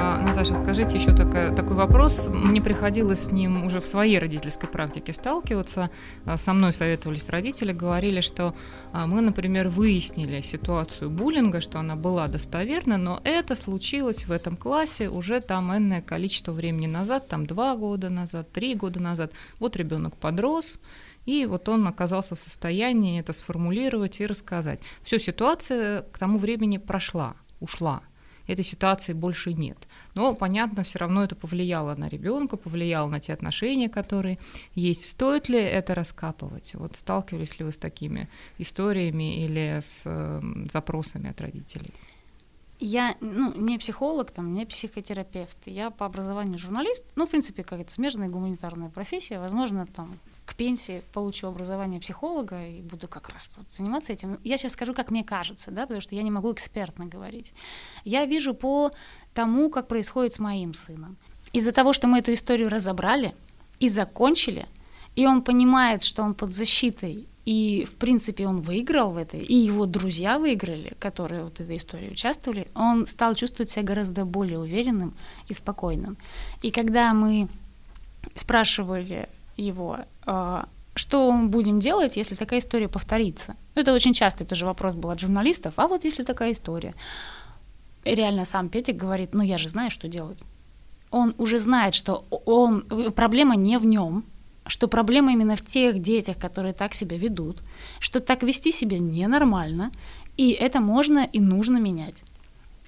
Наташа, 0.06 0.62
скажите 0.62 0.98
еще 0.98 1.15
такая, 1.15 1.52
такой 1.56 1.76
вопрос. 1.76 2.28
Мне 2.28 2.62
приходилось 2.62 3.26
с 3.26 3.32
ним 3.32 3.65
уже 3.65 3.80
в 3.80 3.88
своей 3.88 4.20
родительской 4.20 4.70
практике 4.70 5.13
сталкиваться. 5.13 5.89
А, 6.26 6.38
со 6.38 6.54
мной 6.54 6.74
советовались 6.74 7.28
родители, 7.28 7.74
говорили, 7.74 8.22
что 8.22 8.54
а, 8.94 9.08
мы, 9.08 9.22
например, 9.22 9.70
выяснили 9.70 10.41
ситуацию 10.41 11.10
буллинга, 11.10 11.60
что 11.60 11.80
она 11.80 11.96
была 11.96 12.28
достоверна, 12.28 12.98
но 12.98 13.20
это 13.24 13.56
случилось 13.56 14.28
в 14.28 14.32
этом 14.32 14.58
классе 14.58 15.10
уже 15.10 15.39
там 15.39 15.76
энное 15.76 16.04
количество 16.04 16.52
времени 16.52 16.86
назад, 16.86 17.28
там 17.28 17.48
два 17.48 17.76
года 17.76 18.12
назад, 18.12 18.52
три 18.52 18.76
года 18.76 19.00
назад. 19.00 19.32
Вот 19.60 19.76
ребенок 19.76 20.15
подрос, 20.18 20.78
и 21.26 21.48
вот 21.48 21.68
он 21.68 21.88
оказался 21.88 22.36
в 22.36 22.39
состоянии 22.39 23.20
это 23.20 23.34
сформулировать 23.34 24.20
и 24.20 24.28
рассказать. 24.28 24.80
Все, 25.02 25.18
ситуация 25.18 26.04
к 26.04 26.20
тому 26.20 26.38
времени 26.38 26.78
прошла, 26.78 27.34
ушла 27.60 28.04
этой 28.48 28.64
ситуации 28.64 29.14
больше 29.14 29.54
нет. 29.54 29.88
Но, 30.14 30.34
понятно, 30.34 30.84
все 30.84 31.00
равно 31.00 31.24
это 31.24 31.36
повлияло 31.36 31.96
на 31.96 32.08
ребенка, 32.08 32.58
повлияло 32.58 33.10
на 33.10 33.20
те 33.20 33.34
отношения, 33.34 33.90
которые 33.90 34.40
есть. 34.74 35.08
Стоит 35.08 35.50
ли 35.50 35.60
это 35.60 35.96
раскапывать? 35.96 36.76
Вот 36.76 36.96
сталкивались 36.96 37.60
ли 37.60 37.66
вы 37.66 37.72
с 37.72 37.78
такими 37.78 38.30
историями 38.58 39.44
или 39.44 39.80
с 39.82 40.04
э, 40.06 40.42
запросами 40.72 41.30
от 41.30 41.42
родителей? 41.42 41.94
Я 42.80 43.16
ну, 43.22 43.54
не 43.56 43.78
психолог, 43.78 44.32
там, 44.32 44.54
не 44.54 44.66
психотерапевт. 44.66 45.68
Я 45.68 45.92
по 45.92 46.06
образованию 46.06 46.58
журналист. 46.58 47.06
Ну, 47.16 47.26
в 47.26 47.30
принципе, 47.30 47.64
как 47.64 47.80
это 47.80 47.92
смежная 47.92 48.28
гуманитарная 48.28 48.90
профессия. 48.90 49.40
Возможно, 49.40 49.86
там 49.86 50.20
к 50.46 50.56
пенсии 50.56 51.04
получу 51.14 51.48
образование 51.48 52.00
психолога 52.00 52.68
и 52.68 52.82
буду 52.82 53.08
как 53.08 53.30
раз 53.30 53.52
вот 53.58 53.72
заниматься 53.72 54.14
этим. 54.14 54.40
Я 54.44 54.58
сейчас 54.58 54.74
скажу, 54.74 54.94
как 54.94 55.12
мне 55.12 55.24
кажется, 55.24 55.72
да, 55.72 55.82
потому 55.82 56.02
что 56.02 56.16
я 56.16 56.24
не 56.24 56.32
могу 56.32 56.52
экспертно 56.52 57.06
говорить. 57.06 57.54
Я 58.04 58.26
вижу 58.26 58.54
по 58.54 58.92
тому, 59.34 59.70
как 59.70 59.88
происходит 59.88 60.34
с 60.34 60.40
моим 60.40 60.74
сыном. 60.74 61.18
Из-за 61.52 61.72
того, 61.72 61.94
что 61.94 62.08
мы 62.08 62.20
эту 62.20 62.32
историю 62.34 62.70
разобрали 62.70 63.36
и 63.80 63.88
закончили, 63.88 64.68
и 65.16 65.26
он 65.26 65.42
понимает, 65.42 66.04
что 66.04 66.24
он 66.24 66.36
под 66.36 66.54
защитой, 66.54 67.28
и, 67.46 67.86
в 67.86 67.96
принципе, 67.96 68.48
он 68.48 68.58
выиграл 68.58 69.12
в 69.12 69.18
этой, 69.18 69.42
и 69.42 69.56
его 69.56 69.86
друзья 69.86 70.40
выиграли, 70.40 70.96
которые 71.00 71.44
вот 71.44 71.58
в 71.58 71.62
этой 71.62 71.78
истории 71.78 72.10
участвовали, 72.10 72.68
он 72.74 73.06
стал 73.06 73.36
чувствовать 73.36 73.70
себя 73.70 73.84
гораздо 73.84 74.26
более 74.26 74.60
уверенным 74.60 75.14
и 75.48 75.54
спокойным. 75.54 76.18
И 76.64 76.72
когда 76.72 77.14
мы 77.14 77.48
спрашивали 78.34 79.30
его, 79.58 80.00
а, 80.26 80.68
что 80.96 81.32
будем 81.44 81.80
делать, 81.80 82.18
если 82.18 82.36
такая 82.36 82.60
история 82.60 82.88
повторится? 82.88 83.56
Ну, 83.76 83.82
это 83.82 83.94
очень 83.94 84.13
часто 84.13 84.46
тоже 84.46 84.65
вопрос 84.65 84.96
был 84.96 85.10
от 85.10 85.20
журналистов. 85.20 85.74
А 85.78 85.88
вот 85.88 86.06
если 86.06 86.24
такая 86.24 86.52
история? 86.52 86.94
реально 88.06 88.46
сам 88.46 88.70
Петик 88.70 88.96
говорит, 88.96 89.34
ну 89.34 89.41
я 89.44 89.58
же 89.58 89.68
знаю, 89.68 89.89
что 89.89 90.08
делать. 90.08 90.39
Он 91.12 91.34
уже 91.38 91.60
знает, 91.60 91.94
что 91.96 92.26
он, 92.30 92.84
проблема 93.15 93.56
не 93.56 93.78
в 93.80 93.86
нем, 93.86 94.24
что 94.68 94.88
проблема 94.88 95.34
именно 95.34 95.56
в 95.56 95.65
тех 95.65 96.02
детях, 96.02 96.38
которые 96.38 96.74
так 96.74 96.94
себя 96.94 97.18
ведут, 97.18 97.62
что 98.00 98.20
так 98.20 98.44
вести 98.44 98.72
себя 98.72 99.00
ненормально, 99.00 99.91
и 100.38 100.52
это 100.52 100.80
можно 100.80 101.20
и 101.20 101.39
нужно 101.39 101.78
менять. 101.78 102.24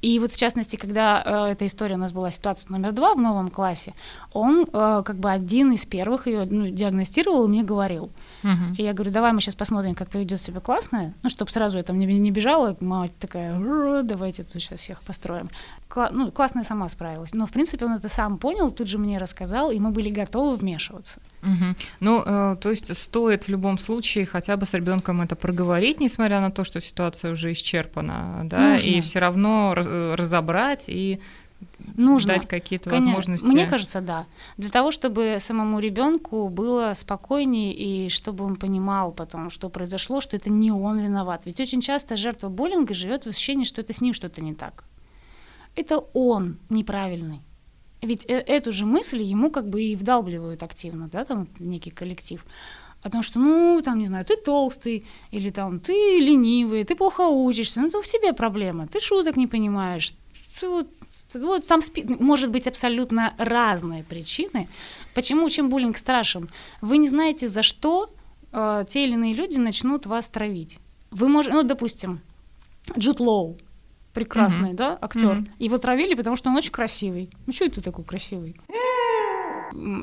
И 0.02 0.20
вот 0.20 0.32
в 0.32 0.38
частности, 0.38 0.76
когда 0.76 1.22
э, 1.26 1.52
эта 1.52 1.66
история 1.66 1.96
у 1.96 2.00
нас 2.00 2.12
была 2.12 2.32
ситуация 2.32 2.72
номер 2.72 2.92
два 2.92 3.16
в 3.16 3.20
новом 3.20 3.50
классе, 3.50 3.94
он 4.32 4.64
э, 4.72 5.04
как 5.06 5.16
бы 5.16 5.32
один 5.32 5.72
из 5.72 5.86
первых 5.86 6.28
ее 6.28 6.46
ну, 6.46 6.68
диагностировал 6.68 7.46
и 7.46 7.48
мне 7.48 7.64
говорил. 7.64 8.10
Uh-huh. 8.48 8.76
И 8.78 8.84
я 8.84 8.94
говорю, 8.94 9.12
давай 9.12 9.34
мы 9.34 9.42
сейчас 9.42 9.56
посмотрим, 9.56 9.94
как 9.94 10.10
поведет 10.10 10.42
себя 10.42 10.62
классная, 10.62 11.14
ну, 11.22 11.30
чтобы 11.30 11.52
сразу 11.52 11.78
это 11.78 11.92
мне 11.92 12.06
не 12.06 12.32
бежало, 12.32 12.78
мама 12.80 13.10
такая, 13.20 13.60
давайте 14.04 14.44
тут 14.44 14.62
сейчас 14.62 14.80
всех 14.80 15.02
построим. 15.02 15.50
Кла- 15.90 16.10
ну, 16.12 16.32
классная 16.32 16.64
сама 16.64 16.88
справилась. 16.88 17.34
Но, 17.34 17.46
в 17.46 17.52
принципе, 17.52 17.86
он 17.86 17.94
это 17.94 18.08
сам 18.08 18.38
понял, 18.38 18.72
тут 18.72 18.88
же 18.88 18.98
мне 18.98 19.18
рассказал, 19.18 19.72
и 19.72 19.80
мы 19.80 19.90
были 19.90 20.10
готовы 20.10 20.56
вмешиваться. 20.56 21.20
Угу. 21.42 21.76
Ну, 22.00 22.24
э, 22.26 22.56
то 22.62 22.70
есть 22.70 22.96
стоит 22.96 23.44
в 23.44 23.50
любом 23.50 23.78
случае 23.78 24.26
хотя 24.26 24.56
бы 24.56 24.66
с 24.66 24.74
ребенком 24.74 25.22
это 25.22 25.36
проговорить, 25.36 26.00
несмотря 26.00 26.40
на 26.40 26.52
то, 26.52 26.64
что 26.64 26.80
ситуация 26.82 27.32
уже 27.32 27.52
исчерпана, 27.52 28.42
да, 28.46 28.74
Нужно. 28.74 28.88
и 28.88 29.02
все 29.02 29.20
равно 29.20 29.74
разобрать 29.76 30.86
и 30.88 31.20
Нужно. 31.96 32.34
дать 32.34 32.48
какие-то 32.48 32.90
Конечно. 32.90 33.16
возможности. 33.16 33.48
Мне 33.48 33.66
кажется, 33.68 34.02
да. 34.02 34.26
Для 34.58 34.70
того, 34.70 34.92
чтобы 34.92 35.38
самому 35.40 35.80
ребенку 35.80 36.50
было 36.50 36.94
спокойнее 36.94 37.74
и 37.74 38.10
чтобы 38.10 38.46
он 38.46 38.56
понимал 38.56 39.12
потом, 39.12 39.50
что 39.50 39.70
произошло, 39.70 40.22
что 40.22 40.36
это 40.36 40.50
не 40.50 40.72
он 40.72 41.00
виноват. 41.00 41.46
Ведь 41.46 41.60
очень 41.60 41.82
часто 41.82 42.16
жертва 42.16 42.50
буллинга 42.50 42.94
живет 42.94 43.26
в 43.26 43.30
ощущении, 43.30 43.64
что 43.64 43.82
это 43.82 43.94
с 43.94 44.02
ним 44.02 44.14
что-то 44.14 44.42
не 44.42 44.54
так. 44.54 44.84
Это 45.76 45.98
он 46.14 46.58
неправильный. 46.70 47.42
Ведь 48.02 48.26
э, 48.30 48.34
эту 48.34 48.72
же 48.72 48.86
мысль 48.86 49.22
ему 49.22 49.50
как 49.50 49.68
бы 49.68 49.82
и 49.82 49.96
вдалбливают 49.96 50.64
активно, 50.64 51.08
да, 51.08 51.26
там 51.26 51.48
некий 51.60 51.92
коллектив. 51.92 52.46
О 53.04 53.10
том, 53.10 53.24
что, 53.24 53.40
ну, 53.40 53.82
там, 53.84 54.00
не 54.00 54.06
знаю, 54.06 54.26
ты 54.26 54.36
толстый, 54.36 55.06
или 55.32 55.50
там, 55.50 55.80
ты 55.80 55.94
ленивый, 56.20 56.84
ты 56.84 56.96
плохо 56.96 57.22
учишься, 57.22 57.82
ну, 57.82 57.88
это 57.88 58.02
в 58.02 58.08
тебе 58.08 58.34
проблема, 58.34 58.88
ты 58.88 59.00
шуток 59.00 59.38
не 59.38 59.48
понимаешь, 59.48 60.14
ты 60.60 60.68
вот 60.68 60.88
вот 61.46 61.68
там 61.68 61.82
может 62.20 62.52
быть 62.52 62.68
абсолютно 62.68 63.34
разные 63.38 64.04
причины. 64.04 64.68
Почему, 65.14 65.50
чем 65.50 65.70
буллинг 65.70 65.98
страшен? 65.98 66.50
Вы 66.82 66.98
не 66.98 67.08
знаете, 67.08 67.48
за 67.48 67.64
что 67.64 68.10
э, 68.52 68.86
те 68.90 69.06
или 69.06 69.14
иные 69.14 69.34
люди 69.34 69.58
начнут 69.58 70.06
вас 70.06 70.30
травить. 70.30 70.80
Вы 71.12 71.30
можете, 71.30 71.56
ну, 71.56 71.64
допустим, 71.64 72.22
Джуд 72.98 73.20
Лоу, 73.20 73.58
прекрасный, 74.14 74.72
mm-hmm. 74.72 74.76
да, 74.76 74.98
актер. 75.00 75.38
Mm-hmm. 75.38 75.50
Его 75.60 75.78
травили, 75.78 76.16
потому 76.16 76.36
что 76.36 76.50
он 76.50 76.56
очень 76.56 76.72
красивый. 76.72 77.30
Ну, 77.46 77.54
что 77.54 77.66
это 77.66 77.82
такой 77.82 78.04
красивый? 78.04 78.56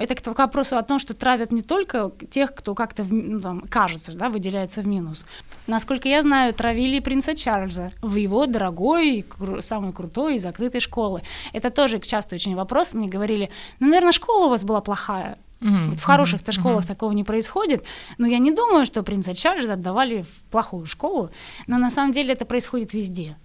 Это 0.00 0.14
к 0.14 0.38
вопросу 0.38 0.76
о 0.76 0.82
том, 0.82 0.98
что 0.98 1.14
травят 1.14 1.52
не 1.52 1.62
только 1.62 2.12
тех, 2.30 2.54
кто 2.54 2.74
как-то 2.74 3.04
ну, 3.04 3.40
там, 3.40 3.60
кажется, 3.62 4.12
да, 4.12 4.28
выделяется 4.28 4.82
в 4.82 4.86
минус. 4.86 5.24
Насколько 5.66 6.08
я 6.08 6.22
знаю, 6.22 6.52
травили 6.54 7.00
принца 7.00 7.34
Чарльза 7.34 7.92
в 8.02 8.16
его 8.16 8.46
дорогой, 8.46 9.24
самой 9.60 9.92
крутой 9.92 10.36
и 10.36 10.38
закрытой 10.38 10.80
школы. 10.80 11.22
Это 11.52 11.70
тоже 11.70 11.98
часто 12.00 12.34
очень 12.34 12.54
вопрос. 12.54 12.92
Мне 12.92 13.08
говорили, 13.08 13.50
ну, 13.80 13.86
наверное, 13.88 14.12
школа 14.12 14.46
у 14.46 14.50
вас 14.50 14.64
была 14.64 14.80
плохая. 14.80 15.38
Mm-hmm. 15.60 15.90
Вот 15.90 15.98
в 15.98 16.04
хороших-то 16.04 16.50
mm-hmm. 16.50 16.60
школах 16.60 16.86
такого 16.86 17.12
не 17.12 17.24
происходит. 17.24 17.84
Но 18.18 18.26
я 18.26 18.38
не 18.38 18.50
думаю, 18.50 18.84
что 18.84 19.02
принца 19.02 19.34
Чарльза 19.34 19.74
отдавали 19.74 20.22
в 20.22 20.42
плохую 20.50 20.86
школу. 20.86 21.30
Но 21.66 21.78
на 21.78 21.90
самом 21.90 22.12
деле 22.12 22.34
это 22.34 22.44
происходит 22.44 22.92
везде. 22.92 23.36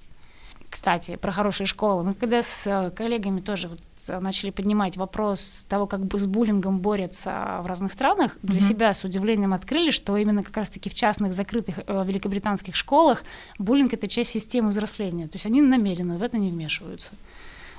Кстати, 0.69 1.15
про 1.15 1.31
хорошие 1.31 1.65
школы. 1.65 2.03
Мы 2.03 2.13
когда 2.13 2.41
с 2.41 2.67
э, 2.67 2.91
коллегами 2.91 3.39
тоже 3.39 3.69
вот 3.69 3.79
начали 4.19 4.49
поднимать 4.49 4.97
вопрос 4.97 5.65
того, 5.69 5.85
как 5.85 6.05
бы 6.05 6.17
с 6.17 6.25
буллингом 6.25 6.79
борются 6.79 7.59
в 7.61 7.67
разных 7.67 7.91
странах, 7.91 8.37
для 8.41 8.57
mm-hmm. 8.57 8.61
себя 8.61 8.93
с 8.93 9.03
удивлением 9.03 9.53
открыли, 9.53 9.91
что 9.91 10.17
именно 10.17 10.43
как 10.43 10.57
раз-таки 10.57 10.89
в 10.89 10.93
частных 10.93 11.33
закрытых 11.33 11.79
э, 11.85 12.03
великобританских 12.05 12.75
школах 12.75 13.23
буллинг 13.57 13.93
это 13.93 14.07
часть 14.07 14.31
системы 14.31 14.69
взросления. 14.69 15.27
То 15.27 15.35
есть 15.35 15.45
они 15.45 15.61
намеренно 15.61 16.17
в 16.17 16.23
это 16.23 16.37
не 16.37 16.49
вмешиваются. 16.49 17.13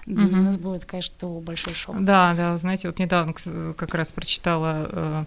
Для 0.06 0.24
mm-hmm. 0.24 0.40
нас 0.40 0.56
будет, 0.56 0.84
конечно, 0.84 1.28
большой 1.40 1.74
шок. 1.74 2.02
Да, 2.02 2.34
да, 2.34 2.56
знаете, 2.56 2.88
вот 2.88 2.98
недавно 2.98 3.34
как 3.74 3.94
раз 3.94 4.12
прочитала 4.12 4.88
э, 4.90 5.24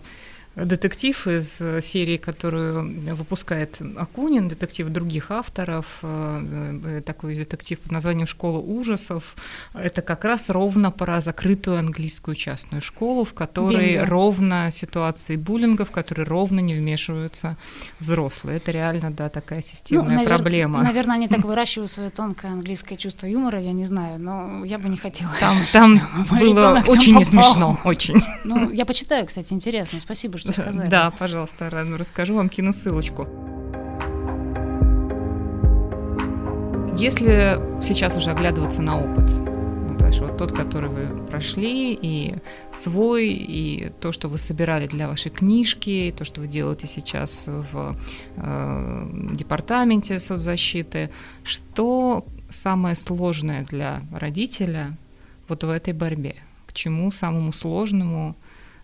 детектив 0.55 1.27
из 1.27 1.61
серии, 1.81 2.17
которую 2.17 3.15
выпускает 3.15 3.81
Акунин, 3.97 4.47
детектив 4.47 4.89
других 4.89 5.31
авторов, 5.31 5.85
э, 6.01 6.79
э, 6.85 7.01
такой 7.01 7.35
детектив 7.35 7.79
под 7.79 7.91
названием 7.91 8.27
«Школа 8.27 8.59
ужасов». 8.59 9.35
Это 9.73 10.01
как 10.01 10.25
раз 10.25 10.49
ровно 10.49 10.91
про 10.91 11.21
закрытую 11.21 11.79
английскую 11.79 12.35
частную 12.35 12.81
школу, 12.81 13.23
в 13.23 13.33
которой 13.33 13.93
Бинго. 13.93 14.05
ровно 14.05 14.69
ситуации 14.71 15.35
буллинга, 15.37 15.85
в 15.85 15.91
которой 15.91 16.25
ровно 16.25 16.59
не 16.59 16.75
вмешиваются 16.75 17.57
взрослые. 17.99 18.57
Это 18.57 18.71
реально, 18.71 19.11
да, 19.11 19.29
такая 19.29 19.61
системная 19.61 20.17
ну, 20.17 20.23
навер- 20.23 20.27
проблема. 20.27 20.83
Наверное, 20.83 21.15
они 21.15 21.27
так 21.27 21.43
выращивают 21.43 21.91
свое 21.91 22.09
тонкое 22.09 22.51
английское 22.51 22.95
чувство 22.95 23.25
юмора, 23.25 23.59
я 23.59 23.71
не 23.71 23.85
знаю, 23.85 24.19
но 24.19 24.65
я 24.65 24.77
бы 24.77 24.89
не 24.89 24.97
хотела. 24.97 25.31
Там, 25.39 25.57
там 25.71 26.01
было 26.29 26.83
очень 26.87 27.15
не 27.17 27.23
смешно, 27.23 27.79
очень. 27.83 28.15
Ну, 28.43 28.71
я 28.71 28.85
почитаю, 28.85 29.25
кстати, 29.25 29.53
интересно, 29.53 29.99
спасибо, 29.99 30.37
что 30.43 30.61
сказали. 30.61 30.87
Да, 30.87 31.11
пожалуйста, 31.11 31.69
расскажу 31.69 32.35
вам, 32.35 32.49
кину 32.49 32.73
ссылочку. 32.73 33.27
Если 36.95 37.59
сейчас 37.83 38.15
уже 38.15 38.31
оглядываться 38.31 38.81
на 38.81 39.03
опыт, 39.03 39.27
вот 40.19 40.37
тот, 40.37 40.51
который 40.51 40.89
вы 40.89 41.25
прошли, 41.25 41.97
и 41.99 42.35
свой, 42.71 43.29
и 43.29 43.91
то, 43.99 44.11
что 44.11 44.27
вы 44.29 44.37
собирали 44.37 44.87
для 44.87 45.07
вашей 45.07 45.31
книжки, 45.31 45.89
и 45.89 46.11
то, 46.11 46.23
что 46.23 46.41
вы 46.41 46.47
делаете 46.47 46.87
сейчас 46.87 47.47
в 47.47 47.95
э, 48.37 49.09
департаменте 49.31 50.19
соцзащиты, 50.19 51.09
что 51.43 52.25
самое 52.49 52.95
сложное 52.95 53.63
для 53.65 54.01
родителя 54.11 54.95
вот 55.47 55.63
в 55.63 55.69
этой 55.69 55.93
борьбе? 55.93 56.35
К 56.67 56.73
чему 56.73 57.11
самому 57.11 57.51
сложному 57.51 58.35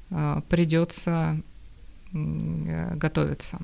э, 0.09 0.41
придется 0.49 1.41
готовиться? 2.11 3.59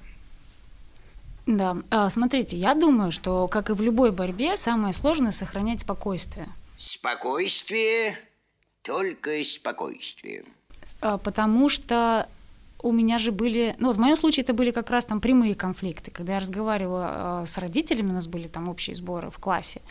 Да, 1.46 1.78
а, 1.92 2.10
смотрите, 2.10 2.58
я 2.58 2.74
думаю, 2.74 3.12
что, 3.12 3.48
как 3.48 3.70
и 3.70 3.74
в 3.74 3.82
любой 3.82 4.12
борьбе, 4.12 4.58
самое 4.58 4.94
сложное 4.94 5.32
сохранять 5.32 5.82
спокойствие. 5.82 6.48
Спокойствие, 6.80 8.18
только 8.82 9.44
спокойствие. 9.44 10.44
А, 11.02 11.18
потому 11.18 11.70
что 11.70 12.28
у 12.82 12.92
меня 12.92 13.20
же 13.20 13.32
были, 13.32 13.76
ну 13.80 13.88
вот 13.88 13.98
в 13.98 14.00
моем 14.00 14.18
случае 14.18 14.44
это 14.44 14.54
были 14.54 14.72
как 14.72 14.90
раз 14.90 15.06
там 15.06 15.22
прямые 15.22 15.56
конфликты, 15.56 16.12
когда 16.12 16.34
я 16.34 16.40
разговаривала 16.40 17.08
а, 17.08 17.46
с 17.46 17.58
родителями, 17.58 18.10
у 18.10 18.14
нас 18.14 18.28
были 18.28 18.48
там 18.48 18.68
общие 18.68 18.96
сборы 18.96 19.30
в 19.30 19.38
классе, 19.38 19.82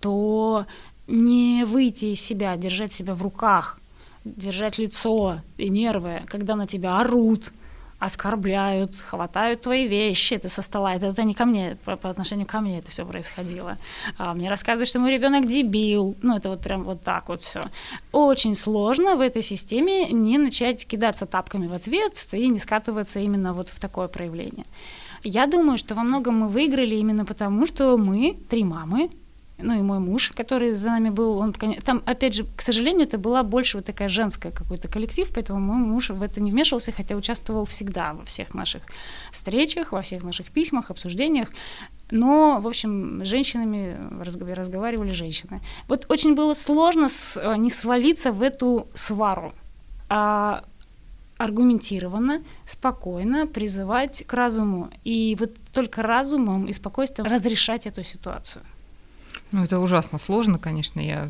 то 0.00 0.66
не 1.06 1.64
выйти 1.64 2.06
из 2.06 2.20
себя, 2.20 2.56
держать 2.56 2.92
себя 2.92 3.14
в 3.14 3.22
руках, 3.22 3.78
держать 4.24 4.78
лицо 4.78 5.40
и 5.56 5.68
нервы, 5.68 6.22
когда 6.26 6.56
на 6.56 6.66
тебя 6.66 6.98
орут, 6.98 7.52
оскорбляют, 8.00 8.96
хватают 8.96 9.60
твои 9.60 9.86
вещи, 9.86 10.38
ты 10.38 10.48
со 10.48 10.62
стола, 10.62 10.94
это, 10.94 11.06
это 11.06 11.22
не 11.22 11.34
ко 11.34 11.44
мне, 11.44 11.76
по, 11.84 11.96
по 11.96 12.10
отношению 12.10 12.46
ко 12.46 12.60
мне 12.60 12.78
это 12.78 12.90
все 12.90 13.04
происходило. 13.06 13.76
А, 14.18 14.34
мне 14.34 14.48
рассказывают, 14.48 14.88
что 14.88 14.98
мой 14.98 15.12
ребенок 15.12 15.46
дебил, 15.46 16.16
ну 16.22 16.36
это 16.36 16.48
вот 16.48 16.60
прям 16.60 16.84
вот 16.84 17.02
так 17.02 17.28
вот 17.28 17.42
все. 17.42 17.62
Очень 18.10 18.56
сложно 18.56 19.16
в 19.16 19.20
этой 19.20 19.42
системе 19.42 20.08
не 20.10 20.38
начать 20.38 20.86
кидаться 20.86 21.26
тапками 21.26 21.66
в 21.66 21.74
ответ 21.74 22.14
и 22.32 22.48
не 22.48 22.58
скатываться 22.58 23.20
именно 23.20 23.52
вот 23.52 23.68
в 23.68 23.78
такое 23.78 24.08
проявление. 24.08 24.64
Я 25.22 25.46
думаю, 25.46 25.76
что 25.76 25.94
во 25.94 26.02
многом 26.02 26.38
мы 26.38 26.48
выиграли 26.48 26.94
именно 26.94 27.26
потому, 27.26 27.66
что 27.66 27.98
мы, 27.98 28.38
три 28.48 28.64
мамы, 28.64 29.10
ну 29.62 29.78
и 29.78 29.82
мой 29.82 29.98
муж, 29.98 30.32
который 30.34 30.72
за 30.72 30.90
нами 30.90 31.10
был, 31.10 31.38
он, 31.38 31.52
там, 31.52 32.02
опять 32.06 32.34
же, 32.34 32.44
к 32.56 32.62
сожалению, 32.62 33.06
это 33.06 33.18
была 33.18 33.42
больше 33.42 33.78
вот 33.78 33.86
такая 33.86 34.08
женская 34.08 34.50
какой-то 34.50 34.88
коллектив, 34.88 35.28
поэтому 35.34 35.60
мой 35.60 35.78
муж 35.78 36.10
в 36.10 36.22
это 36.22 36.40
не 36.40 36.50
вмешивался, 36.50 36.92
хотя 36.92 37.16
участвовал 37.16 37.64
всегда 37.64 38.12
во 38.14 38.24
всех 38.24 38.54
наших 38.54 38.82
встречах, 39.32 39.92
во 39.92 40.02
всех 40.02 40.22
наших 40.22 40.50
письмах, 40.50 40.90
обсуждениях, 40.90 41.48
но, 42.10 42.60
в 42.60 42.66
общем, 42.66 43.24
с 43.24 43.28
женщинами 43.28 43.96
разговаривали 44.22 45.12
женщины. 45.12 45.60
Вот 45.88 46.06
очень 46.08 46.34
было 46.34 46.54
сложно 46.54 47.06
э, 47.36 47.56
не 47.56 47.70
свалиться 47.70 48.32
в 48.32 48.42
эту 48.42 48.88
свару, 48.94 49.52
а 50.08 50.64
аргументированно, 51.40 52.42
спокойно 52.66 53.46
призывать 53.46 54.24
к 54.26 54.32
разуму. 54.34 54.90
И 55.04 55.36
вот 55.40 55.52
только 55.72 56.02
разумом 56.02 56.66
и 56.66 56.72
спокойствием 56.72 57.26
разрешать 57.30 57.86
эту 57.86 58.04
ситуацию. 58.04 58.62
Ну, 59.52 59.64
это 59.64 59.80
ужасно 59.80 60.18
сложно, 60.18 60.58
конечно. 60.58 61.00
Я 61.00 61.28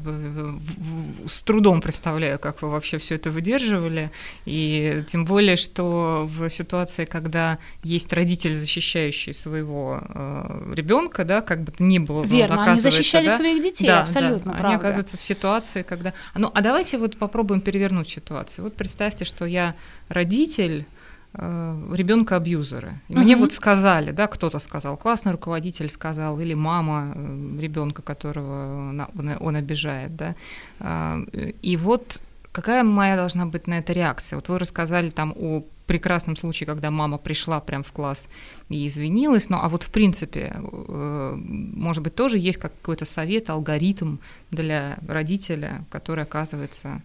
с 1.27 1.43
трудом 1.43 1.81
представляю, 1.81 2.39
как 2.39 2.61
вы 2.63 2.71
вообще 2.71 2.99
все 2.99 3.15
это 3.15 3.31
выдерживали. 3.31 4.11
И 4.45 5.05
тем 5.09 5.25
более, 5.25 5.57
что 5.57 6.29
в 6.31 6.49
ситуации, 6.51 7.07
когда 7.07 7.59
есть 7.83 8.13
родитель, 8.13 8.55
защищающий 8.55 9.33
своего 9.33 10.03
э, 10.03 10.73
ребенка, 10.75 11.25
да, 11.25 11.41
как 11.41 11.63
бы 11.63 11.73
то 11.73 11.83
ни 11.83 11.99
было, 11.99 12.25
Верно, 12.25 12.65
они 12.65 12.81
защищали 12.81 13.27
да, 13.27 13.37
своих 13.37 13.63
детей, 13.63 13.87
да, 13.87 14.03
абсолютно. 14.03 14.53
Да, 14.53 14.59
правда. 14.59 14.67
Они 14.67 14.77
оказываются 14.77 15.17
в 15.17 15.23
ситуации, 15.23 15.83
когда. 15.83 16.13
Ну, 16.35 16.51
а 16.55 16.61
давайте 16.61 16.99
вот 16.99 17.17
попробуем 17.17 17.61
перевернуть 17.61 18.09
ситуацию. 18.09 18.65
Вот 18.65 18.75
представьте, 18.75 19.25
что 19.25 19.47
я 19.47 19.75
родитель 20.09 20.81
Э, 20.81 21.00
ребенка 21.35 22.37
абьюзера. 22.37 23.01
И 23.09 23.15
угу. 23.15 23.23
мне 23.23 23.37
вот 23.37 23.53
сказали, 23.53 24.11
да, 24.11 24.27
кто-то 24.27 24.59
сказал, 24.59 24.97
классный 24.97 25.33
руководитель 25.33 25.89
сказал, 25.89 26.41
или 26.41 26.55
мама 26.55 27.13
э, 27.15 27.59
ребенка, 27.61 28.03
которого 28.03 28.91
он, 28.91 29.37
он 29.39 29.57
обижает, 29.57 30.17
да. 30.17 30.35
А, 30.81 31.21
и 31.63 31.77
вот 31.77 32.21
какая 32.53 32.83
моя 32.83 33.17
должна 33.17 33.47
быть 33.47 33.69
на 33.69 33.79
это 33.79 33.93
реакция? 33.93 34.37
Вот 34.37 34.49
вы 34.49 34.59
рассказали 34.59 35.11
там 35.11 35.33
о 35.37 35.65
прекрасном 35.87 36.37
случае, 36.37 36.67
когда 36.67 36.91
мама 36.91 37.19
пришла 37.19 37.61
прям 37.61 37.83
в 37.83 37.93
класс 37.93 38.29
и 38.69 38.87
извинилась, 38.87 39.51
ну 39.51 39.59
а 39.61 39.69
вот 39.69 39.83
в 39.83 39.91
принципе, 39.91 40.53
э, 40.55 41.35
может 41.37 42.03
быть, 42.03 42.15
тоже 42.15 42.39
есть 42.39 42.59
какой-то 42.59 43.05
совет, 43.05 43.51
алгоритм 43.51 44.19
для 44.51 44.99
родителя, 45.07 45.85
который 45.91 46.25
оказывается 46.25 47.03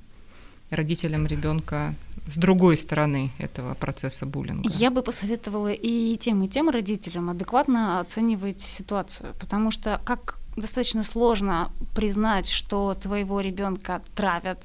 родителям 0.70 1.28
ребенка 1.28 1.96
с 2.28 2.38
другой 2.38 2.78
стороны 2.78 3.32
этого 3.38 3.76
процесса 3.76 4.26
буллинга? 4.26 4.70
Я 4.70 4.90
бы 4.90 5.02
посоветовала 5.02 5.72
и 5.72 6.16
тем, 6.18 6.44
и 6.44 6.48
тем 6.48 6.70
родителям 6.70 7.30
адекватно 7.30 8.00
оценивать 8.00 8.62
ситуацию, 8.62 9.36
потому 9.40 9.72
что 9.72 10.02
как 10.04 10.40
достаточно 10.56 11.04
сложно 11.04 11.72
признать, 11.96 12.50
что 12.50 12.96
твоего 12.96 13.42
ребенка 13.42 14.02
травят, 14.16 14.60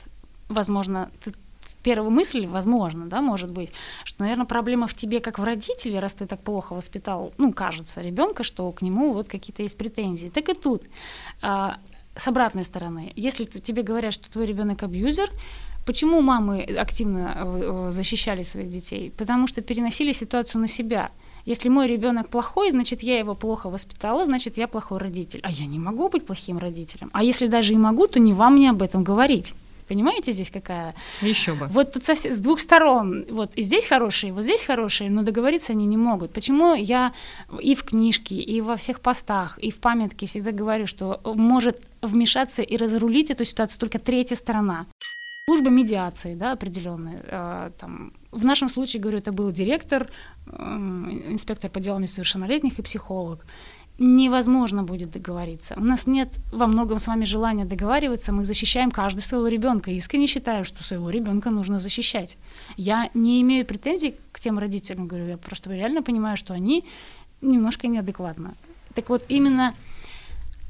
возможно, 0.48 1.10
ты 1.22 1.34
первая 1.82 2.10
мысль, 2.10 2.46
возможно, 2.46 3.06
да, 3.06 3.22
может 3.22 3.50
быть, 3.50 3.70
что, 4.04 4.22
наверное, 4.22 4.46
проблема 4.46 4.86
в 4.86 4.94
тебе 4.94 5.20
как 5.20 5.38
в 5.38 5.44
родителе, 5.44 5.98
раз 5.98 6.14
ты 6.14 6.26
так 6.26 6.42
плохо 6.42 6.74
воспитал, 6.74 7.32
ну, 7.38 7.52
кажется, 7.52 8.00
ребенка, 8.00 8.42
что 8.42 8.70
к 8.72 8.82
нему 8.82 9.12
вот 9.12 9.28
какие-то 9.28 9.62
есть 9.62 9.76
претензии. 9.76 10.28
Так 10.28 10.48
и 10.48 10.54
тут. 10.54 10.84
А, 11.42 11.78
с 12.16 12.28
обратной 12.28 12.64
стороны, 12.64 13.12
если 13.16 13.44
тебе 13.44 13.82
говорят, 13.82 14.12
что 14.12 14.30
твой 14.30 14.46
ребенок 14.46 14.82
абьюзер, 14.82 15.30
Почему 15.90 16.20
мамы 16.20 16.62
активно 16.78 17.32
э, 17.34 17.88
э, 17.88 17.92
защищали 17.92 18.44
своих 18.44 18.68
детей? 18.68 19.12
Потому 19.16 19.48
что 19.48 19.60
переносили 19.60 20.12
ситуацию 20.12 20.60
на 20.60 20.68
себя. 20.68 21.10
Если 21.44 21.68
мой 21.68 21.88
ребенок 21.88 22.28
плохой, 22.28 22.70
значит, 22.70 23.02
я 23.02 23.18
его 23.18 23.34
плохо 23.34 23.68
воспитала, 23.68 24.24
значит, 24.24 24.56
я 24.56 24.68
плохой 24.68 24.98
родитель. 24.98 25.40
А 25.42 25.50
я 25.50 25.66
не 25.66 25.80
могу 25.80 26.08
быть 26.08 26.24
плохим 26.24 26.58
родителем. 26.58 27.10
А 27.12 27.24
если 27.24 27.48
даже 27.48 27.72
и 27.72 27.76
могу, 27.76 28.06
то 28.06 28.20
не 28.20 28.32
вам 28.32 28.54
мне 28.54 28.70
об 28.70 28.82
этом 28.82 29.02
говорить. 29.02 29.52
Понимаете, 29.88 30.30
здесь 30.30 30.52
какая? 30.52 30.94
Еще 31.22 31.54
бы. 31.54 31.66
Вот 31.66 31.92
тут 31.94 32.04
со, 32.04 32.14
с 32.14 32.38
двух 32.38 32.60
сторон. 32.60 33.24
Вот 33.28 33.50
и 33.56 33.62
здесь 33.62 33.88
хорошие, 33.88 34.28
и 34.28 34.32
вот 34.32 34.44
здесь 34.44 34.62
хорошие, 34.62 35.10
но 35.10 35.24
договориться 35.24 35.72
они 35.72 35.86
не 35.86 35.96
могут. 35.96 36.32
Почему 36.32 36.74
я 36.74 37.12
и 37.60 37.74
в 37.74 37.82
книжке, 37.82 38.36
и 38.36 38.60
во 38.60 38.76
всех 38.76 39.00
постах, 39.00 39.58
и 39.58 39.72
в 39.72 39.78
памятке 39.78 40.26
всегда 40.26 40.52
говорю, 40.52 40.86
что 40.86 41.20
может 41.24 41.80
вмешаться 42.00 42.62
и 42.62 42.76
разрулить 42.76 43.32
эту 43.32 43.44
ситуацию 43.44 43.80
только 43.80 43.98
третья 43.98 44.36
сторона 44.36 44.86
служба 45.50 45.70
медиации, 45.70 46.34
да, 46.34 46.52
определенная. 46.52 47.24
А, 47.28 47.70
там, 47.70 48.12
в 48.30 48.44
нашем 48.44 48.68
случае, 48.68 49.02
говорю, 49.02 49.18
это 49.18 49.32
был 49.32 49.50
директор, 49.50 50.06
инспектор 50.46 51.68
по 51.70 51.80
делам 51.80 52.02
несовершеннолетних 52.02 52.78
и 52.78 52.82
психолог. 52.82 53.44
Невозможно 53.98 54.84
будет 54.84 55.10
договориться. 55.10 55.74
У 55.76 55.84
нас 55.84 56.06
нет 56.06 56.28
во 56.52 56.66
многом 56.66 57.00
с 57.00 57.08
вами 57.08 57.24
желания 57.24 57.64
договариваться. 57.64 58.32
Мы 58.32 58.44
защищаем 58.44 58.92
каждый 58.92 59.22
своего 59.22 59.48
ребенка. 59.48 59.90
Искренне 59.90 60.26
считаю, 60.26 60.64
что 60.64 60.84
своего 60.84 61.10
ребенка 61.10 61.50
нужно 61.50 61.80
защищать. 61.80 62.38
Я 62.76 63.10
не 63.14 63.42
имею 63.42 63.66
претензий 63.66 64.14
к 64.32 64.38
тем 64.38 64.58
родителям, 64.58 65.08
говорю, 65.08 65.26
я 65.26 65.36
просто 65.36 65.70
реально 65.70 66.02
понимаю, 66.02 66.36
что 66.36 66.54
они 66.54 66.84
немножко 67.40 67.88
неадекватны. 67.88 68.50
Так 68.94 69.08
вот, 69.08 69.24
именно 69.28 69.74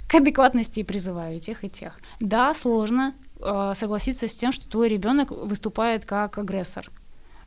к 0.09 0.15
адекватности 0.15 0.81
и 0.81 0.85
призываю 0.85 1.39
тех, 1.39 1.65
и 1.65 1.69
тех. 1.69 2.01
Да, 2.19 2.55
сложно, 2.55 3.13
согласиться 3.75 4.27
с 4.27 4.35
тем, 4.35 4.53
что 4.53 4.69
твой 4.69 4.89
ребенок 4.89 5.31
выступает 5.31 6.05
как 6.05 6.39
агрессор. 6.39 6.91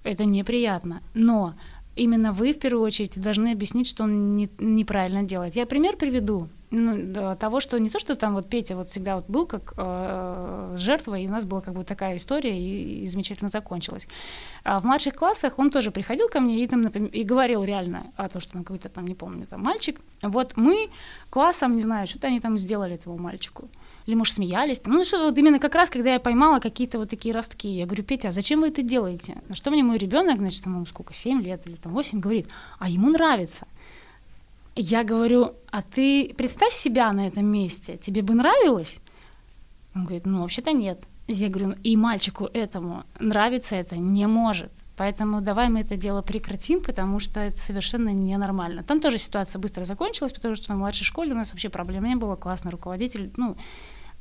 Это 0.03 0.25
неприятно. 0.25 1.01
Но 1.13 1.53
именно 1.95 2.33
вы 2.33 2.53
в 2.53 2.59
первую 2.59 2.83
очередь 2.83 3.19
должны 3.19 3.51
объяснить, 3.51 3.87
что 3.87 4.03
он 4.03 4.35
не, 4.35 4.49
неправильно 4.59 5.23
делает. 5.23 5.55
Я 5.55 5.65
пример 5.65 5.95
приведу 5.95 6.49
ну, 6.71 7.35
того, 7.35 7.59
что 7.59 7.77
не 7.77 7.89
то, 7.89 7.99
что 7.99 8.15
там 8.15 8.33
вот 8.33 8.49
Петя 8.49 8.75
вот 8.75 8.89
всегда 8.89 9.17
вот 9.17 9.25
был 9.27 9.45
как 9.45 9.73
э, 9.77 10.75
жертва, 10.77 11.19
и 11.19 11.27
у 11.27 11.29
нас 11.29 11.45
была 11.45 11.61
как 11.61 11.75
бы 11.75 11.83
такая 11.83 12.15
история, 12.15 12.59
и, 12.59 13.03
и 13.03 13.07
замечательно 13.07 13.49
закончилась. 13.49 14.07
А 14.63 14.79
в 14.79 14.83
младших 14.83 15.13
классах 15.13 15.59
он 15.59 15.69
тоже 15.69 15.91
приходил 15.91 16.29
ко 16.29 16.39
мне 16.39 16.63
и, 16.63 16.67
там, 16.67 16.81
например, 16.81 17.11
и 17.11 17.23
говорил 17.23 17.63
реально 17.63 18.07
о 18.15 18.27
том, 18.27 18.41
что 18.41 18.53
там 18.53 18.63
какой-то 18.63 18.89
там, 18.89 19.05
не 19.05 19.13
помню, 19.13 19.45
там 19.45 19.61
мальчик. 19.61 20.01
Вот 20.23 20.57
мы 20.57 20.89
классом, 21.29 21.75
не 21.75 21.81
знаю, 21.81 22.07
что-то 22.07 22.27
они 22.27 22.39
там 22.39 22.57
сделали 22.57 22.95
этому 22.95 23.19
мальчику 23.19 23.69
или, 24.05 24.15
может, 24.15 24.35
смеялись. 24.35 24.81
Ну, 24.85 25.03
что 25.05 25.25
вот 25.25 25.37
именно 25.37 25.59
как 25.59 25.75
раз, 25.75 25.89
когда 25.89 26.13
я 26.13 26.19
поймала 26.19 26.59
какие-то 26.59 26.97
вот 26.97 27.09
такие 27.09 27.33
ростки, 27.33 27.69
я 27.69 27.85
говорю, 27.85 28.03
Петя, 28.03 28.29
а 28.29 28.31
зачем 28.31 28.61
вы 28.61 28.69
это 28.69 28.81
делаете? 28.81 29.41
На 29.47 29.55
что 29.55 29.71
мне 29.71 29.83
мой 29.83 29.97
ребенок, 29.97 30.37
значит, 30.37 30.65
ему 30.65 30.85
сколько, 30.85 31.13
7 31.13 31.41
лет 31.41 31.65
или 31.67 31.75
там 31.75 31.93
8, 31.93 32.19
говорит, 32.19 32.47
а 32.79 32.89
ему 32.89 33.09
нравится. 33.09 33.67
Я 34.75 35.03
говорю, 35.03 35.53
а 35.69 35.81
ты 35.81 36.33
представь 36.35 36.73
себя 36.73 37.11
на 37.13 37.27
этом 37.27 37.45
месте, 37.45 37.97
тебе 37.97 38.21
бы 38.21 38.33
нравилось? 38.33 38.99
Он 39.95 40.03
говорит, 40.03 40.25
ну, 40.25 40.41
вообще-то 40.41 40.71
нет. 40.71 41.03
Я 41.27 41.49
говорю, 41.49 41.69
«Ну, 41.69 41.75
и 41.83 41.95
мальчику 41.95 42.49
этому 42.53 43.05
нравится 43.19 43.75
это 43.75 43.95
не 43.95 44.27
может. 44.27 44.71
Поэтому 44.95 45.41
давай 45.41 45.69
мы 45.69 45.81
это 45.81 45.97
дело 45.97 46.21
прекратим, 46.21 46.81
потому 46.81 47.19
что 47.19 47.39
это 47.39 47.59
совершенно 47.59 48.09
ненормально. 48.09 48.83
Там 48.83 48.99
тоже 48.99 49.17
ситуация 49.17 49.59
быстро 49.59 49.85
закончилась, 49.85 50.33
потому 50.33 50.55
что 50.55 50.73
в 50.73 50.77
младшей 50.77 51.05
школе 51.05 51.33
у 51.33 51.35
нас 51.35 51.51
вообще 51.51 51.69
проблем 51.69 52.05
не 52.05 52.15
было. 52.15 52.35
Классный 52.35 52.71
руководитель, 52.71 53.31
ну, 53.37 53.57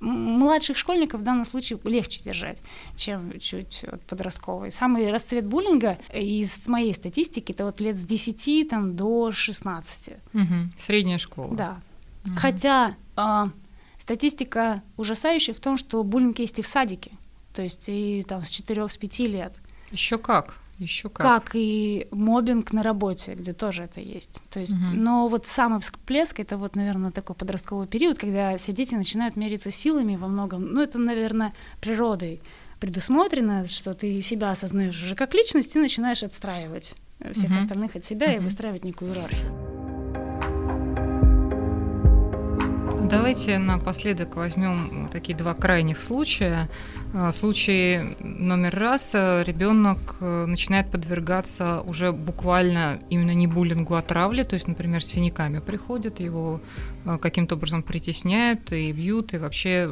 Младших 0.03 0.77
школьников 0.77 1.21
в 1.21 1.23
данном 1.23 1.45
случае 1.45 1.79
легче 1.85 2.21
держать, 2.25 2.61
чем 2.97 3.39
чуть 3.39 3.85
подростковый. 4.09 4.73
Самый 4.73 5.09
расцвет 5.13 5.47
буллинга 5.47 5.97
из 6.13 6.67
моей 6.67 6.93
статистики 6.93 7.53
это 7.53 7.65
вот 7.65 7.81
лет 7.81 7.97
с 7.97 8.05
10 8.05 8.69
там, 8.69 8.97
до 8.97 9.31
16. 9.31 10.17
Угу. 10.35 10.45
Средняя 10.77 11.19
школа. 11.19 11.55
Да. 11.55 11.81
Угу. 12.27 12.35
Хотя 12.35 12.97
э, 13.17 13.45
статистика 13.97 14.83
ужасающая 14.97 15.55
в 15.55 15.61
том, 15.61 15.77
что 15.77 16.03
буллинг 16.03 16.41
есть 16.41 16.59
и 16.59 16.63
в 16.63 16.67
садике, 16.67 17.13
то 17.55 17.63
есть 17.63 17.89
и 17.89 18.25
там 18.27 18.43
с 18.43 18.51
4-5 18.51 19.27
лет. 19.29 19.55
Еще 19.93 20.19
как? 20.19 20.57
Еще 20.83 21.09
как. 21.09 21.45
Как 21.45 21.51
и 21.55 22.09
мобинг 22.11 22.73
на 22.73 22.83
работе, 22.83 23.35
где 23.35 23.53
тоже 23.53 23.85
это 23.85 24.01
есть. 24.01 24.43
То 24.51 24.61
есть, 24.61 24.73
угу. 24.73 24.95
но 24.95 25.29
вот 25.29 25.47
самый 25.47 25.81
всплеск 25.81 26.41
это 26.41 26.57
вот, 26.57 26.75
наверное, 26.75 27.13
такой 27.13 27.37
подростковый 27.37 27.87
период, 27.87 28.19
когда 28.19 28.57
все 28.57 28.73
дети 28.73 28.95
начинают 28.95 29.37
мериться 29.37 29.71
силами 29.71 30.17
во 30.17 30.27
многом. 30.27 30.73
Ну, 30.73 30.83
это, 30.83 30.99
наверное, 30.99 31.55
природой 31.81 32.41
предусмотрено, 32.81 33.69
что 33.69 33.95
ты 33.95 34.21
себя 34.23 34.51
осознаешь 34.51 35.01
уже 35.01 35.15
как 35.15 35.35
личность 35.35 35.77
и 35.77 35.79
начинаешь 35.79 36.25
отстраивать 36.25 36.95
всех 37.33 37.51
угу. 37.51 37.59
остальных 37.59 37.95
от 37.95 38.05
себя 38.05 38.29
угу. 38.29 38.37
и 38.37 38.39
выстраивать 38.41 38.85
некую 38.85 39.13
иерархию. 39.13 39.82
Давайте 43.05 43.59
напоследок 43.59 44.37
возьмем 44.37 45.09
такие 45.11 45.37
два 45.37 45.55
крайних 45.55 46.01
случая. 46.01 46.71
А, 47.13 47.33
случай 47.33 48.15
номер 48.21 48.75
раз. 48.75 49.11
Ребенок 49.13 50.17
э, 50.21 50.47
начинает 50.47 50.91
подвергаться 50.91 51.81
уже 51.83 52.13
буквально 52.13 53.01
именно 53.11 53.33
не 53.33 53.47
буллингу, 53.47 53.95
а 53.97 54.03
травле, 54.03 54.45
то 54.45 54.55
есть, 54.55 54.69
например, 54.69 55.05
с 55.05 55.09
синяками 55.09 55.59
приходит, 55.59 56.21
его 56.21 56.61
э, 57.05 57.19
каким-то 57.19 57.57
образом 57.57 57.83
притесняют 57.83 58.73
и 58.73 58.93
бьют, 58.93 59.35
и 59.35 59.39
вообще 59.39 59.91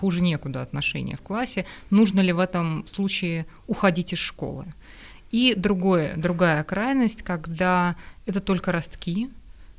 хуже 0.00 0.22
некуда 0.22 0.62
отношения 0.62 1.16
в 1.16 1.20
классе. 1.22 1.66
Нужно 1.90 2.20
ли 2.20 2.32
в 2.32 2.38
этом 2.38 2.86
случае 2.86 3.46
уходить 3.66 4.12
из 4.12 4.18
школы? 4.18 4.66
И 5.30 5.54
другое, 5.56 6.14
другая 6.16 6.62
крайность, 6.62 7.22
когда 7.22 7.96
это 8.26 8.40
только 8.40 8.70
ростки, 8.70 9.30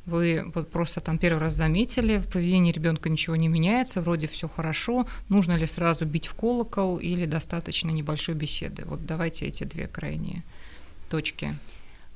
вы 0.05 0.51
вот 0.53 0.69
просто 0.69 1.01
там 1.01 1.17
первый 1.17 1.39
раз 1.39 1.53
заметили, 1.53 2.17
в 2.17 2.27
поведении 2.27 2.71
ребенка 2.71 3.09
ничего 3.09 3.35
не 3.35 3.47
меняется, 3.47 4.01
вроде 4.01 4.27
все 4.27 4.49
хорошо, 4.49 5.07
нужно 5.29 5.55
ли 5.55 5.65
сразу 5.65 6.05
бить 6.05 6.27
в 6.27 6.33
колокол 6.33 6.97
или 6.97 7.25
достаточно 7.25 7.89
небольшой 7.89 8.35
беседы? 8.35 8.83
Вот 8.85 9.05
давайте 9.05 9.45
эти 9.45 9.63
две 9.63 9.87
крайние 9.87 10.43
точки. 11.09 11.53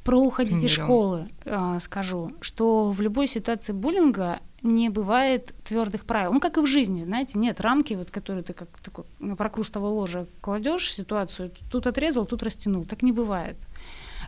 Про 0.04 0.21
уходить 0.21 0.63
из 0.63 0.71
школы 0.71 1.28
э, 1.43 1.78
скажу, 1.82 2.32
что 2.39 2.91
в 2.91 3.02
любой 3.02 3.28
ситуации 3.28 3.73
буллинга 3.73 4.39
не 4.62 4.89
бывает 4.89 5.54
твердых 5.65 6.06
правил. 6.06 6.34
Ну, 6.34 6.39
как 6.39 6.58
и 6.58 6.62
в 6.62 6.65
жизни, 6.65 7.04
знаете, 7.04 7.38
нет 7.38 7.62
рамки, 7.62 7.93
вот, 7.93 8.10
которые 8.10 8.43
ты 8.43 8.54
как 8.54 8.69
такой 8.80 9.06
на 9.19 9.36
прокрустовое 9.36 9.91
ложе 9.91 10.28
кладешь 10.41 10.93
ситуацию, 10.93 11.52
тут 11.69 11.88
отрезал, 11.88 12.26
тут 12.26 12.41
растянул. 12.41 12.86
Так 12.86 13.04
не 13.04 13.12
бывает. 13.12 13.58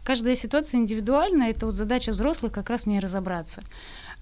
Каждая 0.04 0.36
ситуация 0.36 0.80
индивидуальна, 0.80 1.44
это 1.44 1.66
вот 1.66 1.76
задача 1.76 2.12
взрослых 2.12 2.52
как 2.52 2.70
раз 2.70 2.86
мне 2.86 3.00
разобраться. 3.00 3.64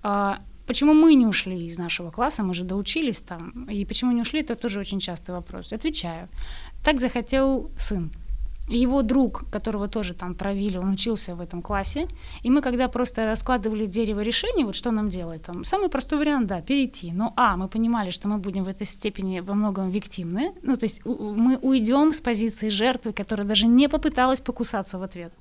А, 0.03 0.39
почему 0.65 0.93
мы 0.93 1.15
не 1.15 1.25
ушли 1.25 1.65
из 1.65 1.77
нашего 1.77 2.11
класса, 2.11 2.43
мы 2.43 2.53
же 2.53 2.63
доучились 2.63 3.19
там, 3.19 3.65
и 3.69 3.85
почему 3.85 4.11
не 4.11 4.21
ушли, 4.21 4.41
это 4.41 4.55
тоже 4.55 4.79
очень 4.79 4.99
частый 4.99 5.35
вопрос. 5.35 5.73
Отвечаю. 5.73 6.27
Так 6.83 6.99
захотел 6.99 7.71
сын 7.77 8.11
его 8.67 9.01
друг, 9.01 9.49
которого 9.49 9.87
тоже 9.87 10.13
там 10.13 10.35
травили, 10.35 10.77
он 10.77 10.91
учился 10.91 11.35
в 11.35 11.41
этом 11.41 11.61
классе, 11.61 12.07
и 12.43 12.49
мы 12.49 12.61
когда 12.61 12.87
просто 12.87 13.25
раскладывали 13.25 13.85
дерево 13.85 14.21
решений, 14.21 14.63
вот 14.63 14.75
что 14.75 14.91
нам 14.91 15.09
делать, 15.09 15.43
там, 15.43 15.63
самый 15.65 15.89
простой 15.89 16.19
вариант, 16.19 16.47
да, 16.47 16.61
перейти, 16.61 17.11
но, 17.11 17.33
а, 17.35 17.57
мы 17.57 17.67
понимали, 17.67 18.09
что 18.09 18.27
мы 18.27 18.37
будем 18.37 18.63
в 18.63 18.67
этой 18.67 18.85
степени 18.87 19.39
во 19.39 19.53
многом 19.53 19.89
виктимны, 19.89 20.53
ну, 20.63 20.77
то 20.77 20.85
есть 20.85 21.01
мы 21.05 21.57
уйдем 21.57 22.11
с 22.13 22.21
позиции 22.21 22.69
жертвы, 22.69 23.13
которая 23.13 23.47
даже 23.47 23.67
не 23.67 23.87
попыталась 23.87 24.41
покусаться 24.41 24.97
в 24.97 25.03
ответ. 25.03 25.33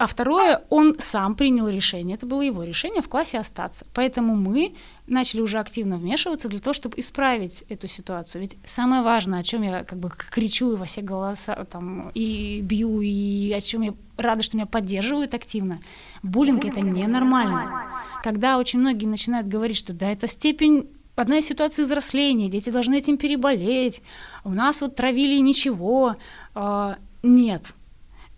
А 0.00 0.06
второе, 0.06 0.62
он 0.70 0.96
сам 0.98 1.34
принял 1.34 1.68
решение, 1.68 2.16
это 2.16 2.24
было 2.24 2.40
его 2.40 2.64
решение 2.64 3.02
в 3.02 3.08
классе 3.10 3.38
остаться. 3.38 3.86
Поэтому 3.92 4.34
мы 4.34 4.74
начали 5.06 5.42
уже 5.42 5.58
активно 5.58 5.98
вмешиваться 5.98 6.48
для 6.48 6.58
того, 6.58 6.72
чтобы 6.72 6.98
исправить 6.98 7.64
эту 7.68 7.86
ситуацию. 7.86 8.40
Ведь 8.40 8.56
самое 8.64 9.02
важное, 9.02 9.40
о 9.40 9.42
чем 9.42 9.60
я 9.60 9.82
как 9.82 9.98
бы 9.98 10.08
кричу 10.08 10.74
во 10.74 10.86
все 10.86 11.02
голоса 11.02 11.66
там, 11.70 12.10
и 12.14 12.62
бью, 12.62 13.02
и 13.02 13.52
о 13.52 13.60
чем 13.60 13.82
я 13.82 13.92
рада, 14.16 14.42
что 14.42 14.56
меня 14.56 14.64
поддерживают 14.64 15.34
активно, 15.34 15.80
буллинг 16.22 16.64
это 16.64 16.80
ненормально. 16.80 17.84
Когда 18.22 18.56
очень 18.56 18.78
многие 18.78 19.04
начинают 19.04 19.48
говорить, 19.48 19.76
что 19.76 19.92
да, 19.92 20.10
это 20.10 20.26
степень 20.28 20.88
одна 21.14 21.40
из 21.40 21.44
ситуаций 21.44 21.84
взросления, 21.84 22.48
дети 22.48 22.70
должны 22.70 22.96
этим 22.96 23.18
переболеть, 23.18 24.00
у 24.44 24.50
нас 24.54 24.80
вот 24.80 24.96
травили 24.96 25.38
ничего. 25.40 26.16
А, 26.54 26.96
нет, 27.22 27.74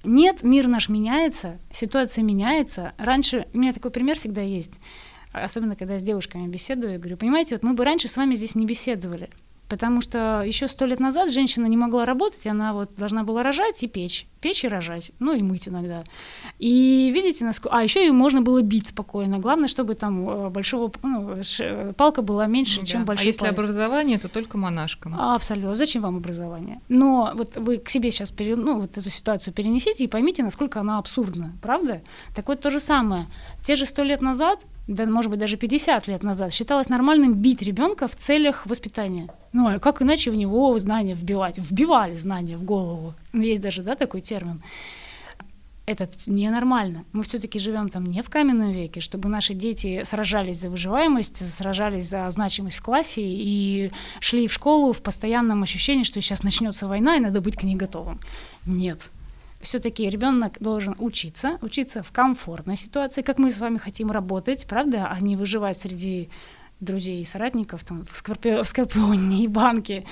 нет, 0.04 0.42
мир 0.42 0.68
наш 0.68 0.88
меняется, 0.88 1.58
ситуация 1.70 2.22
меняется. 2.22 2.92
Раньше, 2.98 3.46
у 3.52 3.58
меня 3.58 3.72
такой 3.72 3.90
пример 3.90 4.16
всегда 4.18 4.42
есть, 4.42 4.74
особенно 5.32 5.76
когда 5.76 5.98
с 5.98 6.02
девушками 6.02 6.48
беседую, 6.48 6.92
я 6.92 6.98
говорю, 6.98 7.16
понимаете, 7.16 7.54
вот 7.54 7.62
мы 7.62 7.74
бы 7.74 7.84
раньше 7.84 8.08
с 8.08 8.16
вами 8.16 8.34
здесь 8.34 8.54
не 8.54 8.66
беседовали 8.66 9.30
потому 9.68 10.00
что 10.00 10.42
еще 10.44 10.68
сто 10.68 10.84
лет 10.84 11.00
назад 11.00 11.32
женщина 11.32 11.66
не 11.66 11.76
могла 11.76 12.04
работать, 12.04 12.46
она 12.46 12.72
вот 12.72 12.94
должна 12.96 13.24
была 13.24 13.42
рожать 13.42 13.82
и 13.82 13.88
печь, 13.88 14.26
печь 14.40 14.64
и 14.64 14.68
рожать, 14.68 15.12
ну 15.18 15.34
и 15.34 15.42
мыть 15.42 15.68
иногда. 15.68 16.04
И 16.58 17.10
видите, 17.12 17.44
насколько... 17.44 17.76
А 17.76 17.82
еще 17.82 18.00
ее 18.00 18.12
можно 18.12 18.42
было 18.42 18.60
бить 18.62 18.88
спокойно. 18.88 19.38
Главное, 19.38 19.68
чтобы 19.68 19.94
там 19.94 20.28
э, 20.28 20.50
большого 20.50 20.92
ну, 21.02 21.38
палка 21.96 22.22
была 22.22 22.46
меньше, 22.46 22.80
ну, 22.80 22.86
чем 22.86 23.00
да. 23.00 23.06
большой 23.06 23.24
А 23.24 23.28
если 23.28 23.40
палец. 23.40 23.58
образование, 23.58 24.18
то 24.18 24.28
только 24.28 24.58
монашкам. 24.58 25.14
А, 25.18 25.34
абсолютно. 25.34 25.74
Зачем 25.74 26.02
вам 26.02 26.16
образование? 26.16 26.80
Но 26.88 27.32
вот 27.34 27.56
вы 27.56 27.78
к 27.78 27.88
себе 27.88 28.10
сейчас 28.10 28.30
пере... 28.30 28.56
ну, 28.56 28.80
вот 28.80 28.98
эту 28.98 29.10
ситуацию 29.10 29.54
перенесите 29.54 30.04
и 30.04 30.08
поймите, 30.08 30.42
насколько 30.42 30.80
она 30.80 30.98
абсурдна, 30.98 31.52
правда? 31.62 32.02
Так 32.34 32.48
вот 32.48 32.60
то 32.60 32.70
же 32.70 32.80
самое. 32.80 33.26
Те 33.62 33.74
же 33.76 33.86
сто 33.86 34.02
лет 34.02 34.20
назад 34.20 34.60
да, 34.88 35.06
может 35.06 35.30
быть, 35.30 35.38
даже 35.38 35.56
50 35.56 36.08
лет 36.08 36.22
назад, 36.22 36.52
считалось 36.52 36.88
нормальным 36.88 37.34
бить 37.34 37.62
ребенка 37.62 38.08
в 38.08 38.16
целях 38.16 38.66
воспитания. 38.66 39.28
Ну, 39.52 39.68
а 39.68 39.78
как 39.78 40.02
иначе 40.02 40.30
в 40.30 40.36
него 40.36 40.76
знания 40.78 41.14
вбивать? 41.14 41.58
Вбивали 41.58 42.16
знания 42.16 42.56
в 42.56 42.64
голову. 42.64 43.14
Ну, 43.32 43.42
есть 43.42 43.62
даже, 43.62 43.82
да, 43.82 43.94
такой 43.94 44.22
термин. 44.22 44.62
Это 45.84 46.08
ненормально. 46.26 47.04
Мы 47.12 47.24
все-таки 47.24 47.58
живем 47.58 47.88
там 47.88 48.06
не 48.06 48.22
в 48.22 48.30
каменном 48.30 48.70
веке, 48.70 49.00
чтобы 49.00 49.28
наши 49.28 49.52
дети 49.54 50.02
сражались 50.04 50.60
за 50.60 50.70
выживаемость, 50.70 51.36
сражались 51.38 52.08
за 52.08 52.30
значимость 52.30 52.78
в 52.78 52.82
классе 52.82 53.22
и 53.22 53.90
шли 54.20 54.46
в 54.46 54.52
школу 54.52 54.92
в 54.92 55.02
постоянном 55.02 55.62
ощущении, 55.62 56.04
что 56.04 56.20
сейчас 56.20 56.44
начнется 56.44 56.86
война 56.86 57.16
и 57.16 57.20
надо 57.20 57.40
быть 57.40 57.56
к 57.56 57.64
ней 57.64 57.74
готовым. 57.74 58.20
Нет, 58.64 59.10
все-таки 59.62 60.08
ребенок 60.08 60.58
должен 60.60 60.94
учиться, 60.98 61.58
учиться 61.62 62.02
в 62.02 62.12
комфортной 62.12 62.76
ситуации, 62.76 63.22
как 63.22 63.38
мы 63.38 63.50
с 63.50 63.58
вами 63.58 63.78
хотим 63.78 64.10
работать, 64.10 64.66
правда, 64.66 65.08
а 65.10 65.20
не 65.20 65.36
выживать 65.36 65.76
среди 65.76 66.28
друзей 66.80 67.22
и 67.22 67.24
соратников 67.24 67.84
там, 67.84 68.04
в, 68.04 68.16
скорпи... 68.16 68.62
в 68.62 68.64
скорпионе 68.64 69.44
и 69.44 69.48
банке. 69.48 70.04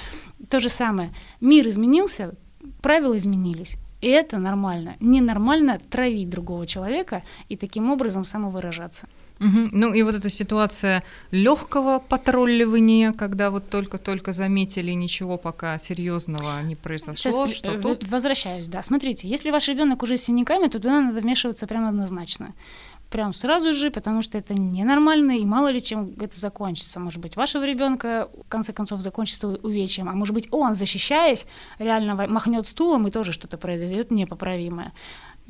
То 0.49 0.61
же 0.61 0.69
самое. 0.69 1.11
Мир 1.41 1.69
изменился, 1.69 2.35
правила 2.81 3.17
изменились. 3.17 3.77
И 4.01 4.09
это 4.09 4.39
нормально. 4.39 4.97
Ненормально 5.01 5.79
травить 5.91 6.31
другого 6.31 6.67
человека 6.67 7.23
и 7.49 7.57
таким 7.57 7.91
образом 7.91 8.25
самовыражаться. 8.25 9.09
Угу. 9.41 9.69
Ну 9.73 9.95
и 9.95 10.03
вот 10.03 10.15
эта 10.15 10.29
ситуация 10.29 11.03
легкого 11.31 11.99
потролливания, 11.99 13.13
когда 13.13 13.51
вот 13.51 13.71
только-только 13.71 14.33
заметили, 14.33 14.93
ничего 14.93 15.39
пока 15.39 15.79
серьезного 15.79 16.61
не 16.63 16.77
произошло. 16.77 17.15
Сейчас 17.15 17.57
что 17.57 17.73
э, 17.73 17.81
тут? 17.81 18.07
возвращаюсь, 18.07 18.69
да. 18.69 18.83
Смотрите, 18.83 19.29
если 19.29 19.51
ваш 19.51 19.69
ребенок 19.69 20.03
уже 20.03 20.19
с 20.19 20.25
синяками, 20.25 20.67
то 20.67 20.79
туда 20.79 21.01
надо 21.01 21.21
вмешиваться 21.21 21.67
прямо 21.67 21.89
однозначно. 21.89 22.55
Прям 23.11 23.33
сразу 23.35 23.73
же, 23.75 23.91
потому 23.91 24.23
что 24.23 24.39
это 24.39 24.55
ненормально, 24.55 25.33
и 25.39 25.45
мало 25.45 25.69
ли 25.69 25.83
чем 25.83 26.15
это 26.21 26.39
закончится. 26.39 27.01
Может 27.01 27.21
быть, 27.21 27.35
вашего 27.35 27.65
ребенка 27.65 28.29
в 28.47 28.49
конце 28.49 28.73
концов 28.73 29.01
закончится 29.01 29.49
увечьем, 29.49 30.09
а 30.09 30.13
может 30.13 30.33
быть, 30.33 30.47
он, 30.53 30.77
защищаясь, 30.77 31.47
реально 31.79 32.15
махнет 32.29 32.69
стулом, 32.69 33.09
и 33.09 33.11
тоже 33.11 33.33
что-то 33.33 33.59
произойдет 33.59 34.13
непоправимое. 34.13 34.93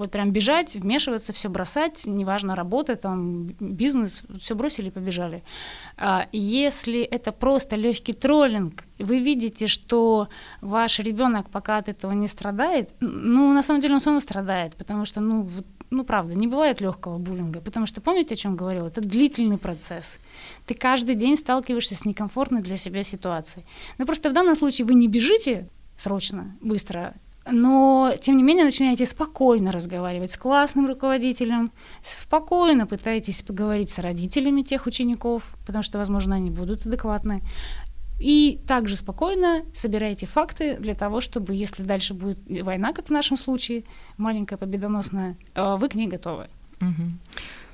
Вот 0.00 0.10
прям 0.10 0.30
бежать, 0.30 0.76
вмешиваться, 0.76 1.34
все 1.34 1.50
бросать, 1.50 2.06
неважно, 2.06 2.56
работа, 2.56 2.96
там, 2.96 3.48
бизнес, 3.60 4.22
все 4.38 4.54
бросили 4.54 4.88
и 4.88 4.90
побежали. 4.90 5.42
А 5.98 6.26
если 6.32 7.02
это 7.02 7.32
просто 7.32 7.76
легкий 7.76 8.14
троллинг, 8.14 8.84
вы 8.98 9.18
видите, 9.18 9.66
что 9.66 10.28
ваш 10.62 11.00
ребенок 11.00 11.50
пока 11.50 11.76
от 11.76 11.90
этого 11.90 12.12
не 12.12 12.28
страдает, 12.28 12.88
ну, 13.00 13.52
на 13.52 13.62
самом 13.62 13.82
деле 13.82 13.92
он 13.92 14.00
все 14.00 14.08
равно 14.08 14.20
страдает, 14.20 14.74
потому 14.74 15.04
что, 15.04 15.20
ну, 15.20 15.46
ну, 15.90 16.04
правда, 16.04 16.34
не 16.34 16.46
бывает 16.46 16.80
легкого 16.80 17.18
буллинга, 17.18 17.60
потому 17.60 17.84
что, 17.84 18.00
помните, 18.00 18.32
о 18.32 18.38
чем 18.38 18.56
говорил? 18.56 18.86
Это 18.86 19.02
длительный 19.02 19.58
процесс. 19.58 20.18
Ты 20.64 20.72
каждый 20.72 21.14
день 21.14 21.36
сталкиваешься 21.36 21.94
с 21.94 22.06
некомфортной 22.06 22.62
для 22.62 22.76
себя 22.76 23.02
ситуацией. 23.02 23.66
Но 23.98 24.06
просто 24.06 24.30
в 24.30 24.32
данном 24.32 24.56
случае 24.56 24.86
вы 24.86 24.94
не 24.94 25.08
бежите 25.08 25.68
срочно, 25.98 26.56
быстро, 26.62 27.12
но, 27.46 28.14
тем 28.20 28.36
не 28.36 28.42
менее, 28.42 28.64
начинаете 28.64 29.06
спокойно 29.06 29.72
разговаривать 29.72 30.32
с 30.32 30.36
классным 30.36 30.86
руководителем, 30.86 31.70
спокойно 32.02 32.86
пытаетесь 32.86 33.42
поговорить 33.42 33.90
с 33.90 33.98
родителями 33.98 34.62
тех 34.62 34.86
учеников, 34.86 35.56
потому 35.66 35.82
что, 35.82 35.98
возможно, 35.98 36.36
они 36.36 36.50
будут 36.50 36.86
адекватны. 36.86 37.42
И 38.20 38.60
также 38.66 38.96
спокойно 38.96 39.62
собирайте 39.72 40.26
факты 40.26 40.76
для 40.78 40.94
того, 40.94 41.22
чтобы, 41.22 41.54
если 41.54 41.82
дальше 41.82 42.12
будет 42.12 42.38
война, 42.62 42.92
как 42.92 43.06
в 43.06 43.10
нашем 43.10 43.38
случае, 43.38 43.84
маленькая 44.18 44.58
победоносная, 44.58 45.38
э, 45.54 45.76
вы 45.76 45.88
к 45.88 45.94
ней 45.94 46.06
готовы. 46.06 46.48
Угу. 46.82 47.02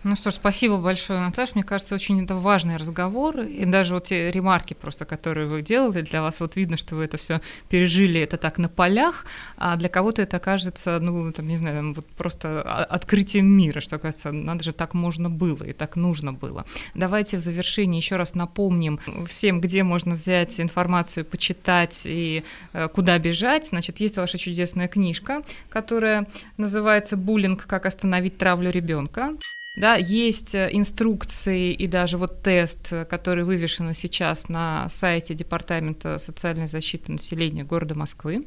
Ну 0.06 0.14
что 0.14 0.30
ж, 0.30 0.34
спасибо 0.34 0.76
большое, 0.76 1.18
Наташа. 1.18 1.54
Мне 1.56 1.64
кажется, 1.64 1.96
очень 1.96 2.22
это 2.22 2.36
важный 2.36 2.76
разговор. 2.76 3.40
И 3.40 3.64
даже 3.64 3.94
вот 3.94 4.04
те 4.04 4.30
ремарки 4.30 4.72
просто, 4.72 5.04
которые 5.04 5.48
вы 5.48 5.62
делали, 5.62 6.02
для 6.02 6.22
вас 6.22 6.38
вот 6.38 6.54
видно, 6.54 6.76
что 6.76 6.94
вы 6.94 7.06
это 7.06 7.16
все 7.16 7.40
пережили, 7.68 8.20
это 8.20 8.36
так 8.36 8.58
на 8.58 8.68
полях, 8.68 9.26
а 9.56 9.74
для 9.74 9.88
кого-то 9.88 10.22
это 10.22 10.38
кажется, 10.38 11.00
ну, 11.00 11.32
там, 11.32 11.48
не 11.48 11.56
знаю, 11.56 11.92
вот 11.92 12.06
просто 12.06 12.62
открытием 12.84 13.46
мира, 13.46 13.80
что, 13.80 13.98
кажется, 13.98 14.30
надо 14.30 14.62
же, 14.62 14.72
так 14.72 14.94
можно 14.94 15.28
было 15.28 15.64
и 15.64 15.72
так 15.72 15.96
нужно 15.96 16.32
было. 16.32 16.64
Давайте 16.94 17.38
в 17.38 17.40
завершении 17.40 17.96
еще 17.96 18.14
раз 18.14 18.36
напомним 18.36 19.00
всем, 19.26 19.60
где 19.60 19.82
можно 19.82 20.14
взять 20.14 20.60
информацию, 20.60 21.24
почитать 21.24 22.02
и 22.04 22.44
э, 22.74 22.86
куда 22.94 23.18
бежать. 23.18 23.70
Значит, 23.70 23.98
есть 23.98 24.18
ваша 24.18 24.38
чудесная 24.38 24.86
книжка, 24.86 25.42
которая 25.68 26.28
называется 26.58 27.16
«Буллинг. 27.16 27.66
Как 27.66 27.86
остановить 27.86 28.38
травлю 28.38 28.70
ребенка». 28.70 29.36
Да, 29.76 29.96
есть 29.96 30.54
э, 30.54 30.70
инструкции 30.72 31.72
и 31.72 31.86
даже 31.86 32.16
вот 32.16 32.42
тест, 32.42 32.92
э, 32.92 33.04
который 33.04 33.44
вывешен 33.44 33.92
сейчас 33.92 34.48
на 34.48 34.88
сайте 34.88 35.34
Департамента 35.34 36.18
социальной 36.18 36.66
защиты 36.66 37.12
населения 37.12 37.62
города 37.64 37.96
Москвы. 37.96 38.42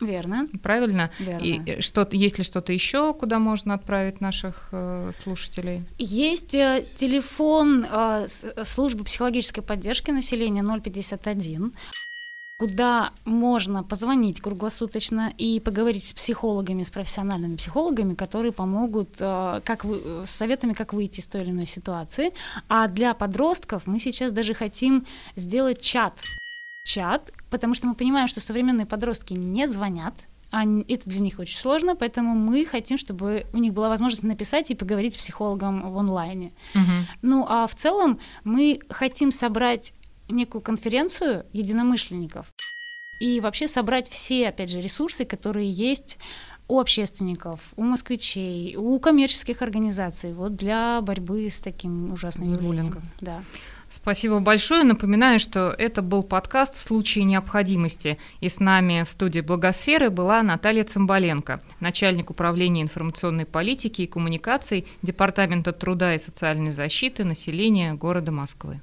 Верно. 0.00 0.46
Правильно? 0.62 1.10
Верно. 1.18 1.42
И 1.42 1.60
э, 1.66 1.80
что, 1.80 2.06
есть 2.12 2.38
ли 2.38 2.44
что-то 2.44 2.72
еще, 2.72 3.14
куда 3.14 3.38
можно 3.38 3.74
отправить 3.74 4.20
наших 4.20 4.68
э, 4.72 5.12
слушателей? 5.14 5.84
Есть 5.98 6.54
э, 6.54 6.84
телефон 6.94 7.86
э, 7.90 8.26
службы 8.64 9.04
психологической 9.04 9.62
поддержки 9.62 10.10
населения 10.10 10.62
051 10.62 11.72
куда 12.58 13.12
можно 13.24 13.84
позвонить 13.84 14.40
круглосуточно 14.40 15.32
и 15.38 15.60
поговорить 15.60 16.06
с 16.06 16.12
психологами, 16.12 16.82
с 16.82 16.90
профессиональными 16.90 17.54
психологами, 17.54 18.14
которые 18.14 18.50
помогут 18.50 19.10
э, 19.20 19.60
как 19.64 19.84
вы, 19.84 20.24
с 20.26 20.30
советами, 20.30 20.72
как 20.72 20.92
выйти 20.92 21.20
из 21.20 21.28
той 21.28 21.42
или 21.42 21.50
иной 21.50 21.66
ситуации. 21.66 22.32
А 22.68 22.88
для 22.88 23.14
подростков 23.14 23.86
мы 23.86 24.00
сейчас 24.00 24.32
даже 24.32 24.54
хотим 24.54 25.06
сделать 25.36 25.80
чат. 25.80 26.14
Чат, 26.84 27.30
потому 27.48 27.74
что 27.74 27.86
мы 27.86 27.94
понимаем, 27.94 28.26
что 28.26 28.40
современные 28.40 28.86
подростки 28.86 29.34
не 29.34 29.68
звонят, 29.68 30.14
они, 30.50 30.84
это 30.88 31.08
для 31.08 31.20
них 31.20 31.38
очень 31.38 31.58
сложно, 31.58 31.94
поэтому 31.94 32.34
мы 32.34 32.64
хотим, 32.64 32.96
чтобы 32.96 33.46
у 33.52 33.58
них 33.58 33.74
была 33.74 33.88
возможность 33.88 34.24
написать 34.24 34.70
и 34.70 34.74
поговорить 34.74 35.14
с 35.14 35.18
психологом 35.18 35.92
в 35.92 35.98
онлайне. 35.98 36.52
Угу. 36.74 36.92
Ну 37.22 37.46
а 37.48 37.66
в 37.66 37.74
целом 37.74 38.18
мы 38.44 38.80
хотим 38.88 39.30
собрать 39.30 39.92
некую 40.28 40.62
конференцию 40.62 41.46
единомышленников 41.52 42.52
и 43.20 43.40
вообще 43.40 43.66
собрать 43.66 44.08
все, 44.08 44.48
опять 44.48 44.70
же, 44.70 44.80
ресурсы, 44.80 45.24
которые 45.24 45.70
есть 45.70 46.18
у 46.68 46.78
общественников, 46.80 47.72
у 47.76 47.82
москвичей, 47.82 48.76
у 48.76 48.98
коммерческих 49.00 49.62
организаций 49.62 50.34
вот 50.34 50.54
для 50.54 51.00
борьбы 51.00 51.48
с 51.48 51.60
таким 51.60 52.12
ужасным 52.12 52.56
буллингом. 52.56 53.02
Да. 53.20 53.42
Спасибо 53.90 54.40
большое. 54.40 54.84
Напоминаю, 54.84 55.38
что 55.38 55.70
это 55.70 56.02
был 56.02 56.22
подкаст 56.22 56.76
в 56.76 56.82
случае 56.82 57.24
необходимости. 57.24 58.18
И 58.40 58.50
с 58.50 58.60
нами 58.60 59.02
в 59.02 59.10
студии 59.10 59.40
Благосферы 59.40 60.10
была 60.10 60.42
Наталья 60.42 60.84
Цымбаленко, 60.84 61.62
начальник 61.80 62.28
управления 62.28 62.82
информационной 62.82 63.46
политики 63.46 64.02
и 64.02 64.06
коммуникаций 64.06 64.86
Департамента 65.00 65.72
труда 65.72 66.14
и 66.14 66.18
социальной 66.18 66.72
защиты 66.72 67.24
населения 67.24 67.94
города 67.94 68.30
Москвы. 68.30 68.82